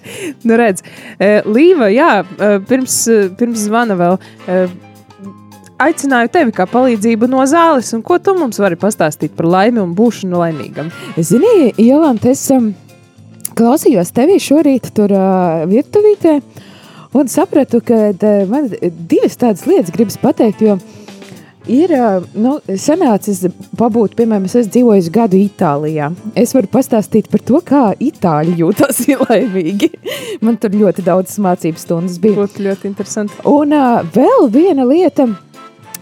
nu, 0.46 0.56
redz, 0.56 0.80
uh, 1.18 1.44
Līva, 1.52 1.90
jā, 1.92 2.22
uh, 2.24 2.54
pirms, 2.64 2.96
uh, 3.12 3.26
pirms 3.36 3.66
zvana 3.68 3.98
vēl. 3.98 4.16
Uh, 4.46 4.76
Aicināju 5.78 6.32
tevi 6.34 6.50
kā 6.56 6.64
palīdzību 6.66 7.28
no 7.30 7.44
zāles, 7.46 7.92
un 7.94 8.00
ko 8.02 8.16
tu 8.18 8.32
mums 8.34 8.56
vari 8.58 8.74
pastāstīt 8.80 9.36
par 9.38 9.46
laimi 9.46 9.78
un 9.78 9.92
būšanu 9.94 10.40
laimīgam? 10.40 10.88
Zini, 11.14 11.68
Jolanta, 11.78 12.32
es 12.32 12.42
um, 12.50 12.72
klausījos 13.54 14.10
tevī 14.16 14.40
šorīt 14.42 14.90
tur 14.96 15.14
uh, 15.14 15.68
virtuvītē 15.70 16.40
un 17.12 17.28
sapratu, 17.28 17.80
ka 17.84 18.08
uh, 18.12 18.46
man 18.50 18.70
divas 19.08 19.38
tādas 19.40 19.66
lietas 19.68 19.94
gribas 19.94 20.18
pateikt, 20.20 20.64
jo 20.64 20.78
ir 21.68 21.92
uh, 21.92 22.24
nu, 22.36 22.56
sanācis 22.80 23.44
pabūt, 23.78 24.16
piemēram, 24.18 24.46
es 24.48 24.56
esmu 24.58 24.72
dzīvojis 24.74 25.10
gadu 25.14 25.40
Itālijā. 25.40 26.10
Es 26.38 26.54
varu 26.56 26.70
pastāstīt 26.72 27.28
par 27.32 27.44
to, 27.44 27.60
kā 27.64 27.82
itāļi 28.00 28.56
jūtas 28.62 29.04
laimīgi. 29.24 29.92
man 30.44 30.56
tur 30.60 30.74
ļoti 30.76 31.04
daudz 31.06 31.36
mācību 31.44 31.80
stundas 31.80 32.16
bija. 32.22 32.40
Būtu 32.40 32.64
ļoti 32.68 32.90
interesanti. 32.90 33.36
Un 33.48 33.76
uh, 33.76 34.00
vēl 34.14 34.50
viena 34.54 34.88
lieta. 34.88 35.28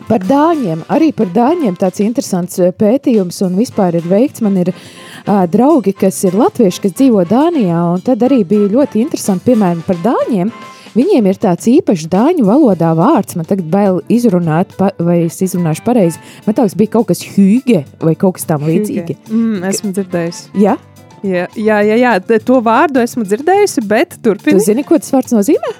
Par 0.06 0.22
dāņiem, 0.22 0.84
arī 0.92 1.08
par 1.16 1.32
dāņiem 1.34 1.74
tāds 1.80 1.98
interesants 2.04 2.60
pētījums 2.78 3.40
un 3.42 3.56
vispār 3.58 3.96
ir 3.98 4.04
veikts. 4.06 4.44
Man 4.44 4.54
ir 4.60 4.70
uh, 4.70 5.40
draugi, 5.50 5.96
kas 5.98 6.20
ir 6.28 6.36
latvieši, 6.38 6.84
kas 6.84 6.94
dzīvo 6.94 7.24
Dānijā, 7.26 7.80
un 7.96 8.04
tad 8.06 8.22
arī 8.22 8.44
bija 8.46 8.70
ļoti 8.70 9.02
interesanti, 9.02 9.48
piemēram, 9.48 9.82
par 9.88 9.98
dāņiem. 10.04 10.52
Viņiem 10.96 11.26
ir 11.28 11.38
tāds 11.40 11.68
īpašs 11.68 12.06
dāņu 12.12 12.46
valodā 12.46 12.94
vārds, 12.96 13.36
man 13.36 13.48
tagad 13.48 13.68
bail 13.72 14.00
izrunāt, 14.12 14.72
pa, 14.78 14.90
vai 14.96 15.22
es 15.26 15.36
izrunāšu 15.44 15.84
pareizi. 15.84 16.22
Man 16.46 16.56
liekas, 16.56 16.76
bija 16.78 16.94
kaut 16.96 17.10
kas 17.10 17.20
hūge 17.34 17.82
vai 18.00 18.14
kaut 18.16 18.38
kas 18.38 18.48
tam 18.48 18.64
līdzīgs. 18.64 19.28
Mm, 19.28 19.66
esmu 19.68 19.92
dzirdējusi. 19.96 20.46
Ja? 20.62 20.78
Jā, 21.26 21.46
jā, 21.58 21.80
jā, 21.84 21.98
jā, 22.00 22.14
to 22.44 22.62
vārdu 22.64 23.02
esmu 23.02 23.26
dzirdējusi, 23.26 23.84
bet 23.88 24.16
turpiniet. 24.24 24.62
Tu 24.62 24.70
zini, 24.70 24.86
ko 24.86 24.96
tas 25.00 25.12
vārds 25.12 25.36
nozīmē? 25.36 25.74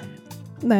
Nē. 0.67 0.79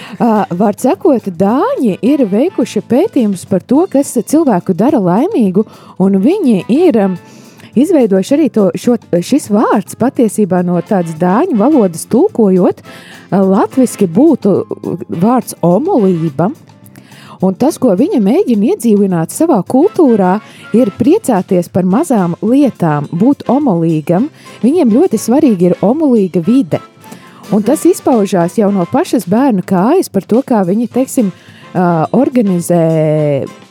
Vārds 0.60 0.86
sakot, 0.86 1.26
Dāņi 1.40 1.98
ir 2.04 2.24
veikuši 2.28 2.80
pētījumus 2.88 3.44
par 3.50 3.64
to, 3.64 3.84
kas 3.92 4.14
cilvēku 4.16 4.74
dara 4.76 5.00
laimīgu, 5.00 5.66
un 6.00 6.16
viņi 6.24 6.62
ir 6.72 7.00
um, 7.04 7.18
izveidojuši 7.74 8.34
arī 8.36 8.48
to, 8.54 8.70
šo, 8.74 8.96
šis 9.22 9.50
vārds 9.52 9.98
patiesībā 10.00 10.62
no 10.66 10.80
tādas 10.86 11.16
dāņu 11.20 11.58
valodas 11.60 12.06
tulkojot, 12.10 12.82
uh, 12.82 13.38
latviski 13.44 14.08
būtu 14.10 14.56
vārds 15.08 15.56
omolība. 15.66 16.50
Un 17.40 17.54
tas, 17.56 17.78
ko 17.80 17.94
viņa 17.96 18.18
mēģina 18.20 18.74
iedzīvināt 18.74 19.32
savā 19.32 19.62
kultūrā, 19.64 20.34
ir 20.76 20.92
priecāties 20.98 21.70
par 21.72 21.88
mazām 21.88 22.34
lietām, 22.44 23.06
būt 23.16 23.46
omolīgam. 23.48 24.28
Viņiem 24.60 24.92
ļoti 24.92 25.20
svarīgi 25.20 25.70
ir 25.70 25.76
omolīga 25.80 26.44
vide. 26.44 26.82
Un 27.50 27.64
tas 27.66 27.86
izpaužās 27.88 28.60
jau 28.60 28.68
no 28.74 28.84
pašas 28.86 29.24
bērna 29.26 29.64
kājas 29.66 30.12
par 30.12 30.28
to, 30.28 30.44
kā 30.46 30.60
viņi, 30.68 30.90
teiksim, 30.92 31.32
uh, 31.32 32.04
organizē 32.12 32.84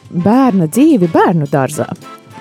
bērna 0.09 0.67
dzīvi 0.67 1.11
bērnu 1.13 1.47
dārzā. 1.51 1.87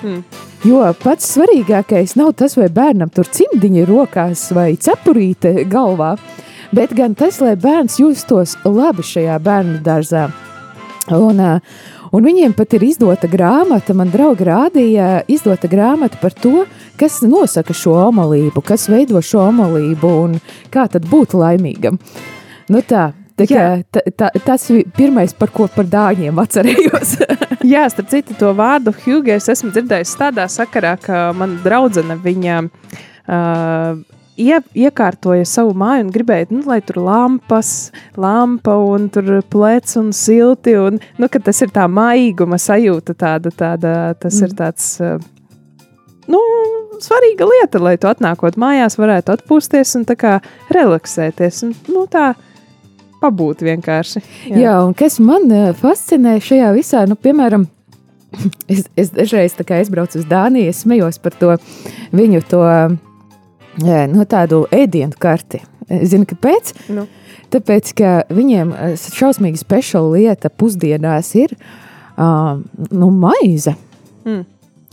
Mm. 0.01 0.23
Jo 0.67 0.81
pats 0.99 1.29
svarīgākais 1.37 2.17
nav 2.19 2.33
tas, 2.41 2.57
vai 2.59 2.67
bērnam 2.75 3.13
tur 3.15 3.29
cimdiņi 3.31 3.85
rokās 3.87 4.49
vai 4.57 4.73
cepurīte 4.75 5.53
galvā, 5.71 6.17
bet 6.75 6.95
gan 6.99 7.15
tas, 7.15 7.39
lai 7.39 7.55
bērns 7.55 8.01
justos 8.03 8.57
labi 8.67 9.05
šajā 9.07 9.37
bērnu 9.45 9.79
dārzā. 9.87 10.25
Un, 11.15 11.39
uh, 11.39 11.61
un 12.11 12.27
viņiem 12.27 12.57
pat 12.59 12.75
ir 12.75 12.89
izdota 12.89 13.31
grāmata, 13.31 13.95
man 13.95 14.11
draugi 14.11 14.49
rādīja, 14.49 15.07
izdota 15.31 15.71
grāmata 15.71 16.19
par 16.21 16.35
to, 16.35 16.67
kas 16.99 17.21
nosaka 17.23 17.77
šo 17.77 17.95
omolību, 18.09 18.65
kas 18.67 18.89
veido 18.91 19.23
šo 19.23 19.47
omolību 19.53 20.11
un 20.25 20.37
kā 20.75 20.89
tad 20.91 21.07
būt 21.07 21.39
laimīgam. 21.39 22.03
Nu 22.69 22.83
tā, 22.83 23.13
tā 23.39 23.47
kā, 23.49 23.64
tā, 23.95 24.03
tā, 24.18 24.30
tas 24.45 24.66
bija 24.72 24.91
pirmais, 24.97 25.34
par 25.36 25.53
ko 25.55 25.68
par 25.72 25.89
dāņiem 25.91 26.43
atcerējos. 26.43 27.16
Jā, 27.72 27.86
starp 27.93 28.12
citu, 28.12 28.36
to 28.39 28.53
vārdu 28.57 28.95
Hughes 29.05 29.49
esmu 29.53 29.72
dzirdējis 29.74 30.14
tādā 30.20 30.47
sakarā, 30.51 30.97
ka 31.03 31.28
mana 31.36 31.59
draudzene 31.64 32.16
viņa 32.24 32.61
uh, 32.64 33.99
ie, 34.39 34.59
iekārtoja 34.86 35.47
savu 35.49 35.74
māju 35.78 36.07
un 36.07 36.12
gribēja, 36.14 36.49
nu, 36.55 36.62
lai 36.68 36.80
tur 36.86 37.01
lampas, 37.05 37.91
lampa 38.18 38.76
un 38.89 39.09
tur 39.12 39.41
plēc 39.53 39.97
un 40.01 40.12
silti, 40.16 40.76
un, 40.78 41.01
nu, 41.18 41.30
tas 41.30 41.64
ir 41.64 41.74
tā 41.74 41.89
maiguma 41.91 42.61
sajūta 42.62 43.16
tāda, 43.18 43.53
tāda 43.53 43.95
tas 44.20 44.39
mm. 44.39 44.47
ir 44.47 44.57
tāds, 44.59 44.91
uh, 45.03 45.18
nu, 46.30 46.43
svarīga 47.03 47.47
lieta, 47.49 47.82
lai 47.82 47.97
tu 48.01 48.11
atnākot 48.11 48.59
mājās 48.61 48.99
varētu 48.99 49.34
atpūsties 49.36 49.97
un 49.99 50.07
relaksēties, 50.74 51.64
un, 51.66 51.74
nu, 51.93 52.07
tā, 52.11 52.32
pabūt 53.23 53.64
vienkārši. 53.66 54.23
Jā, 54.51 54.61
Jā 54.62 54.77
un 54.87 54.95
kas 54.99 55.19
man 55.23 55.49
uh, 55.51 55.71
fascinē 55.77 56.39
šajā 56.45 56.71
visā, 56.77 57.05
nu, 57.11 57.19
piemēram, 57.19 57.66
es, 58.73 58.87
es 58.99 59.12
dažreiz 59.14 59.57
aizbraucu 59.59 60.21
uz 60.21 60.29
Dāniju, 60.29 60.73
es 60.73 60.85
smējos 60.85 61.21
par 61.23 61.37
to 61.39 61.57
viņu 62.16 62.45
to, 62.51 62.62
jā, 63.85 64.05
nu, 64.11 64.27
tādu 64.29 64.66
ēdienu 64.75 65.19
karti. 65.19 65.62
Zini, 65.89 66.27
kāpēc? 66.29 66.75
Nu. 66.93 67.07
Tāpēc, 67.49 67.95
ka 67.97 68.09
viņiem 68.29 68.75
šausmīgi 69.01 69.61
speciāla 69.62 70.19
lieta 70.19 70.51
pusdienās 70.53 71.33
ir 71.41 71.55
uh, 71.57 72.59
nu, 72.93 73.09
maize. 73.09 73.73
Mm. 74.27 74.45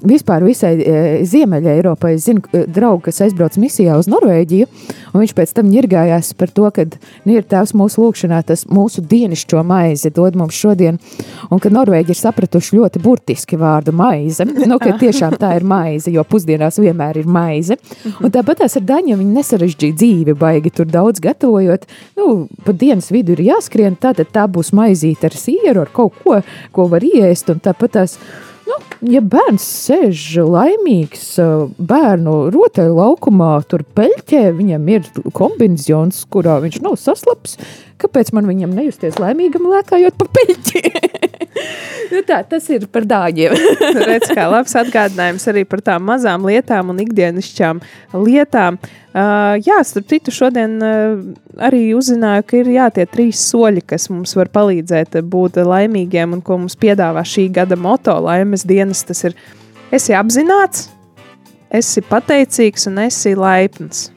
Vispār 0.04 0.44
visai 0.44 0.74
e, 0.84 0.96
Ziemeļa 1.24 1.72
Eiropai. 1.78 2.18
Es 2.18 2.26
zinu, 2.28 2.42
draugu, 2.52 3.06
kas 3.06 3.22
aizbrauca 3.24 3.62
misijā 3.64 3.96
uz 3.96 4.10
Norvēģiju, 4.12 4.68
un 5.14 5.22
viņš 5.22 5.34
pēc 5.38 5.54
tam 5.56 5.70
ņirgājās 5.72 6.34
par 6.36 6.52
to, 6.52 6.68
ka 6.76 6.84
nu, 6.90 7.32
ir 7.32 7.46
tēvs 7.48 7.72
mūsu 7.80 8.04
lūgšanā, 8.04 8.42
tas 8.44 8.66
mūsu 8.68 9.06
dienišķo 9.08 9.64
maizi 9.64 10.12
dod 10.12 10.36
mums 10.36 10.58
šodien, 10.60 11.00
un 11.48 11.62
ka 11.64 11.72
Norvēģi 11.72 12.12
ir 12.12 12.20
sapratuši 12.20 12.76
ļoti 12.76 13.02
burtiski 13.06 13.60
vārdu 13.62 13.96
maize. 13.96 14.48
Nu, 14.66 14.80
ka 14.82 14.96
tiešām 14.98 15.36
tā 15.38 15.52
ir 15.60 15.64
maize, 15.68 16.10
jo 16.12 16.24
pusdienās 16.26 16.80
vienmēr 16.82 17.20
ir 17.22 17.28
maize. 17.30 17.78
Un 18.18 18.32
tāpat 18.34 18.64
tās 18.64 18.74
ar 18.80 18.84
daņiem 18.88 19.20
viņi 19.22 19.36
nesarežģīja 19.38 19.98
dzīvi, 20.02 20.34
baigi 20.42 20.72
tur 20.74 20.90
daudz 20.90 21.22
gatavojot. 21.24 21.86
Nu, 22.18 22.48
pa 22.66 22.74
dienas 22.74 23.12
vidu 23.14 23.36
ir 23.36 23.44
jāskrien, 23.46 23.96
tātad 24.02 24.34
tā 24.34 24.48
būs 24.50 24.74
maizīte 24.76 25.30
ar 25.30 25.38
sieru, 25.38 25.86
ar 25.86 25.94
kaut 25.94 26.18
ko, 26.24 26.42
ko 26.74 26.90
var 26.92 27.06
iest, 27.06 27.54
un 27.54 27.62
tāpat 27.64 27.96
tās 28.00 28.18
Nu, 28.66 28.78
ja 29.14 29.22
bērns 29.22 29.66
sēž 29.86 30.22
laimīgs 30.42 31.26
bērnu 31.78 32.36
rotaļu 32.54 32.96
laukumā, 32.98 33.52
tur 33.70 33.84
peļķē, 33.98 34.42
viņam 34.58 34.88
ir 34.90 35.10
kombinācijons, 35.38 36.24
kurā 36.34 36.58
viņš 36.64 36.80
nav 36.86 36.98
saslaps, 36.98 37.60
kāpēc 38.02 38.32
man 38.36 38.48
viņam 38.50 38.76
nejusties 38.76 39.20
laimīgam, 39.22 39.68
lēkājot 39.72 40.18
pa 40.20 40.28
peļķi? 40.38 40.84
nu 42.14 42.22
tā, 42.28 42.42
tas 42.48 42.68
ir 42.74 42.86
par 42.92 43.06
dāņiem. 43.08 43.56
Redz, 44.10 44.32
kā 44.36 44.48
labs 44.52 44.76
atgādinājums 44.80 45.48
arī 45.52 45.66
par 45.70 45.84
tām 45.86 46.06
mazām 46.10 46.46
lietām 46.48 46.92
un 46.94 47.02
ikdienišķām 47.06 47.82
lietām. 48.16 48.80
Uh, 49.16 49.56
jā, 49.64 49.78
starp 49.88 50.10
citu, 50.12 50.34
šodien 50.36 50.74
uh, 50.84 51.22
arī 51.64 51.86
uzzināju, 51.96 52.48
ka 52.50 52.58
ir 52.60 52.72
jā, 52.74 52.90
tie 52.98 53.06
trīs 53.08 53.44
soļi, 53.52 53.86
kas 53.88 54.10
mums 54.12 54.36
var 54.36 54.52
palīdzēt 54.52 55.22
būt 55.24 55.62
laimīgiem 55.64 56.36
un 56.36 56.44
ko 56.44 56.60
mums 56.60 56.76
piedāvā 56.80 57.24
šī 57.24 57.48
gada 57.56 57.80
moto 57.80 58.18
laimes 58.26 58.68
dienas. 58.68 59.06
Tas 59.08 59.24
ir 59.30 59.38
esi 59.96 60.18
apzināts, 60.18 60.90
esi 61.72 62.04
pateicīgs 62.04 62.90
un 62.92 63.06
esi 63.08 63.38
laipns. 63.40 64.10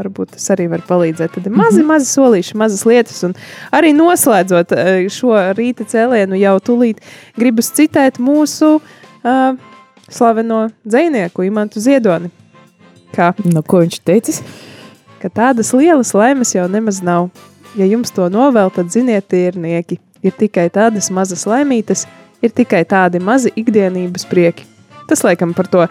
Varbūt 0.00 0.36
tas 0.36 0.46
arī 0.54 0.68
var 0.72 0.80
palīdzēt. 0.88 1.34
Tad 1.34 1.46
ir 1.46 1.52
mazi, 1.52 1.82
-hmm. 1.82 1.90
mazi 1.90 2.08
solīši, 2.08 2.56
mazas 2.56 2.86
lietas. 2.88 3.22
Un 3.28 3.34
arī 3.72 3.92
noslēdzot 3.96 4.72
šo 5.12 5.34
rīta 5.58 5.84
cēlienu, 5.84 6.38
jau 6.40 6.56
tūlīt 6.60 7.02
gribas 7.36 7.68
citēt 7.76 8.18
mūsu 8.18 8.78
uh, 8.78 9.56
slaveno 10.08 10.70
dzinieku 10.84 11.42
Imantu 11.42 11.80
Ziedoni. 11.80 12.30
Kā? 13.12 13.32
Nu, 13.44 13.62
ko 13.62 13.82
viņš 13.84 14.00
teicis? 14.04 14.40
Ka 15.20 15.28
tādas 15.28 15.72
lielas 15.76 16.14
laimes 16.16 16.54
jau 16.54 16.68
nemaz 16.68 17.02
nav. 17.04 17.28
Ja 17.76 17.86
jums 17.88 18.12
to 18.12 18.28
novēl, 18.32 18.72
tad 18.72 18.92
ziniet, 18.92 19.28
tīrnieki. 19.28 19.98
Ir 20.22 20.32
tikai 20.38 20.68
tādas 20.70 21.10
mazas 21.10 21.44
laimītas, 21.48 22.06
ir 22.42 22.52
tikai 22.54 22.84
tādi 22.88 23.20
mazi 23.20 23.52
ikdienības 23.56 24.24
prieki. 24.30 24.66
Tas 25.08 25.24
laikam 25.26 25.54
par 25.56 25.66
to 25.66 25.86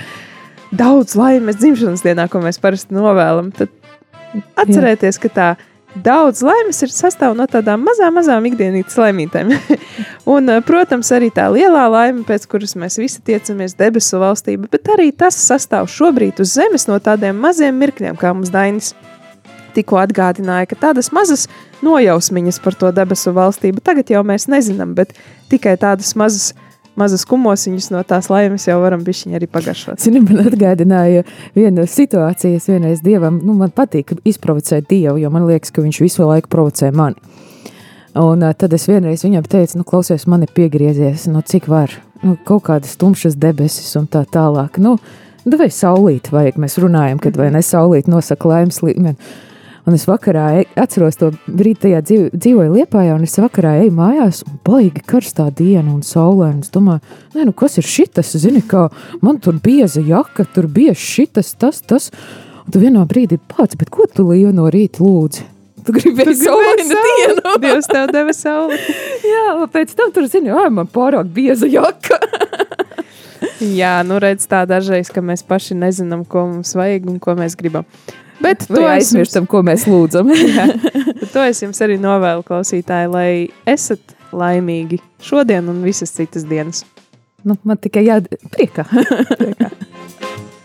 daudz 0.72 1.18
laimes 1.20 1.60
dzimšanas 1.60 2.04
dienā, 2.06 2.28
ko 2.32 2.42
mēs 2.44 2.62
parasti 2.62 2.96
novēlam. 2.96 3.52
Tad 3.56 3.74
Atcerieties, 4.60 5.20
ka 5.22 5.30
tā 5.32 5.50
daudz 5.96 6.40
laimes 6.46 6.80
ir 6.86 6.92
sastāv 6.94 7.36
no 7.36 7.46
tādām 7.52 7.84
mazām, 7.84 8.16
mazām 8.16 8.46
ikdienītas 8.48 8.96
laimītēm. 9.00 9.52
un, 10.34 10.50
eh, 10.50 10.62
protams, 10.66 11.12
arī 11.16 11.32
tā 11.36 11.50
lielā 11.52 11.86
laime, 11.92 12.24
pēc 12.28 12.48
kuras 12.52 12.78
mēs 12.80 13.00
visi 13.02 13.22
tiecamies 13.28 13.76
debesu 13.80 14.22
valstība, 14.22 14.70
bet 14.72 14.92
arī 14.94 15.12
tas 15.12 15.36
sastāv 15.36 15.92
šobrīd 15.92 16.40
uz 16.44 16.56
zemes 16.56 16.88
no 16.88 17.00
tādiem 17.04 17.40
maziem 17.44 17.76
mirkļiem, 17.82 18.20
kā 18.20 18.34
mums 18.36 18.54
Dainis 18.54 18.94
tikko 19.76 20.02
atgādināja, 20.02 20.68
ka 20.72 20.80
tādas 20.88 21.12
mazas 21.16 21.48
nojausmiņas 21.84 22.60
par 22.64 22.76
to 22.76 22.92
debesu 22.96 23.32
valstību 23.36 23.84
tagad 23.84 24.12
jau 24.12 24.24
mēs 24.28 24.50
nezinām, 24.52 24.96
bet 24.98 25.16
tikai 25.52 25.78
tādas 25.80 26.12
mazas 26.20 26.52
mazas 27.00 27.24
kumosiņas 27.30 27.90
no 27.94 28.02
tās 28.08 28.30
laimes 28.32 28.68
jau 28.68 28.78
varam 28.84 29.04
bišķiņi 29.06 29.38
arī 29.38 29.48
pagaršot. 29.52 30.02
Zini, 30.04 30.22
man 30.26 30.44
atgādināja 30.46 31.24
viena 31.56 31.88
situācija, 31.88 32.60
es 32.60 32.68
vienreiz 32.72 33.04
dievam, 33.06 33.40
nu, 33.46 33.56
man 33.58 33.74
patīk 33.76 34.16
izprovocēt 34.28 34.90
dievu, 34.92 35.18
jo 35.22 35.32
man 35.34 35.48
liekas, 35.50 35.74
ka 35.74 35.86
viņš 35.86 36.02
visu 36.04 36.28
laiku 36.28 36.52
provocē 36.52 36.92
mani. 36.96 37.20
Un 38.20 38.44
uh, 38.44 38.52
tad 38.58 38.74
es 38.76 38.90
vienreiz 38.92 39.24
viņam 39.24 39.48
teicu, 39.48 39.80
nu, 39.80 39.88
klausies, 39.88 40.28
man 40.28 40.44
ir 40.44 40.52
piegriezies, 40.56 41.30
nu, 41.32 41.44
cik 41.48 41.70
var, 41.72 41.94
nu, 42.26 42.36
kaut 42.48 42.66
kādas 42.68 42.98
tumšas 43.00 43.40
debesis 43.40 43.94
un 44.00 44.10
tā 44.12 44.26
tālāk. 44.28 44.82
Nu, 44.84 44.98
Nu, 45.42 45.58
vai 45.58 45.72
saulīt 45.74 46.30
vajag, 46.30 46.60
mēs 46.62 46.78
runājam, 46.82 47.18
kad 47.22 47.38
vai 47.40 47.48
ne 47.54 47.64
saulīt 47.66 48.10
nosaka 48.12 48.46
laimes 48.46 48.78
līmeni. 48.86 49.18
Un 49.88 49.96
es 49.98 50.06
vakarā 50.06 50.46
e- 50.62 50.66
atceros 50.78 51.18
to 51.18 51.32
brīdi, 51.48 51.80
tajā 51.86 52.02
dzīv, 52.06 52.26
dzīvoju 52.36 52.74
Lietpājā, 52.76 53.16
un 53.18 53.26
es 53.26 53.38
vakarā 53.42 53.78
eju 53.82 53.94
mājās, 53.98 54.44
un 54.46 54.60
baigi 54.68 55.02
karstā 55.08 55.48
diena 55.58 55.90
un 55.90 56.04
saulē. 56.06 56.52
Un 56.54 56.60
es 56.62 56.74
domāju, 56.74 57.02
nē, 57.34 57.48
nu 57.50 57.56
kas 57.58 57.80
ir 57.82 57.88
šitas? 57.90 58.36
Zini, 58.42 58.62
kā 58.62 58.88
man 59.26 59.42
tur 59.42 59.58
bieza 59.64 60.04
jaka, 60.06 60.46
tur 60.46 60.70
bija 60.70 60.94
šitas, 60.98 61.56
tas, 61.58 61.82
tas. 61.82 62.12
Un 62.66 62.76
tu 62.76 62.84
vienā 62.84 63.08
brīdī 63.10 63.40
pats, 63.42 63.80
bet 63.80 63.90
ko 63.90 64.06
tu 64.06 64.28
līja 64.30 64.54
no 64.54 64.70
rīta 64.70 65.02
lūdzi? 65.02 65.48
Tu 65.82 65.96
gribēji 65.96 66.38
saulainu 66.44 66.98
dienu. 67.08 67.54
Dievs 67.64 67.90
tev 67.90 68.12
deva 68.14 68.34
sauli. 68.38 68.78
Jā, 69.32 69.46
un 69.58 69.70
pēc 69.72 69.96
tam 69.98 70.14
tur 70.14 70.28
zini, 70.30 70.54
ai, 70.54 70.70
man 70.74 70.90
pārāk 70.92 71.32
bieza 71.34 71.70
jaka. 71.70 72.20
Jā, 73.80 74.00
nu 74.06 74.20
redz 74.22 74.46
tā 74.50 74.64
dažreiz, 74.70 75.10
ka 75.14 75.24
mēs 75.26 75.42
paši 75.46 75.78
nezinām, 75.78 76.26
ko 76.30 76.46
mums 76.50 76.76
vajag 76.78 77.10
un 77.10 77.18
ko 77.22 77.34
mēs 77.38 77.58
gribam. 77.58 77.88
Bet 78.42 78.66
to 78.68 78.82
aizmirstam, 78.90 79.48
ko 79.50 79.62
mēs 79.66 79.88
lūdzam. 79.90 80.32
To 81.32 81.44
es 81.48 81.62
jums 81.62 81.78
arī 81.86 81.96
novēlu, 82.02 82.44
klausītāji, 82.44 83.08
lai 83.08 83.30
esat 83.70 84.16
laimīgi 84.36 84.98
šodien 85.24 85.70
un 85.72 85.80
visas 85.86 86.12
citas 86.12 86.44
dienas. 86.50 86.84
nu, 87.48 87.56
man 87.64 87.80
tikai 87.80 88.04
jāpriekā. 88.04 88.84
Priekā. 88.84 89.70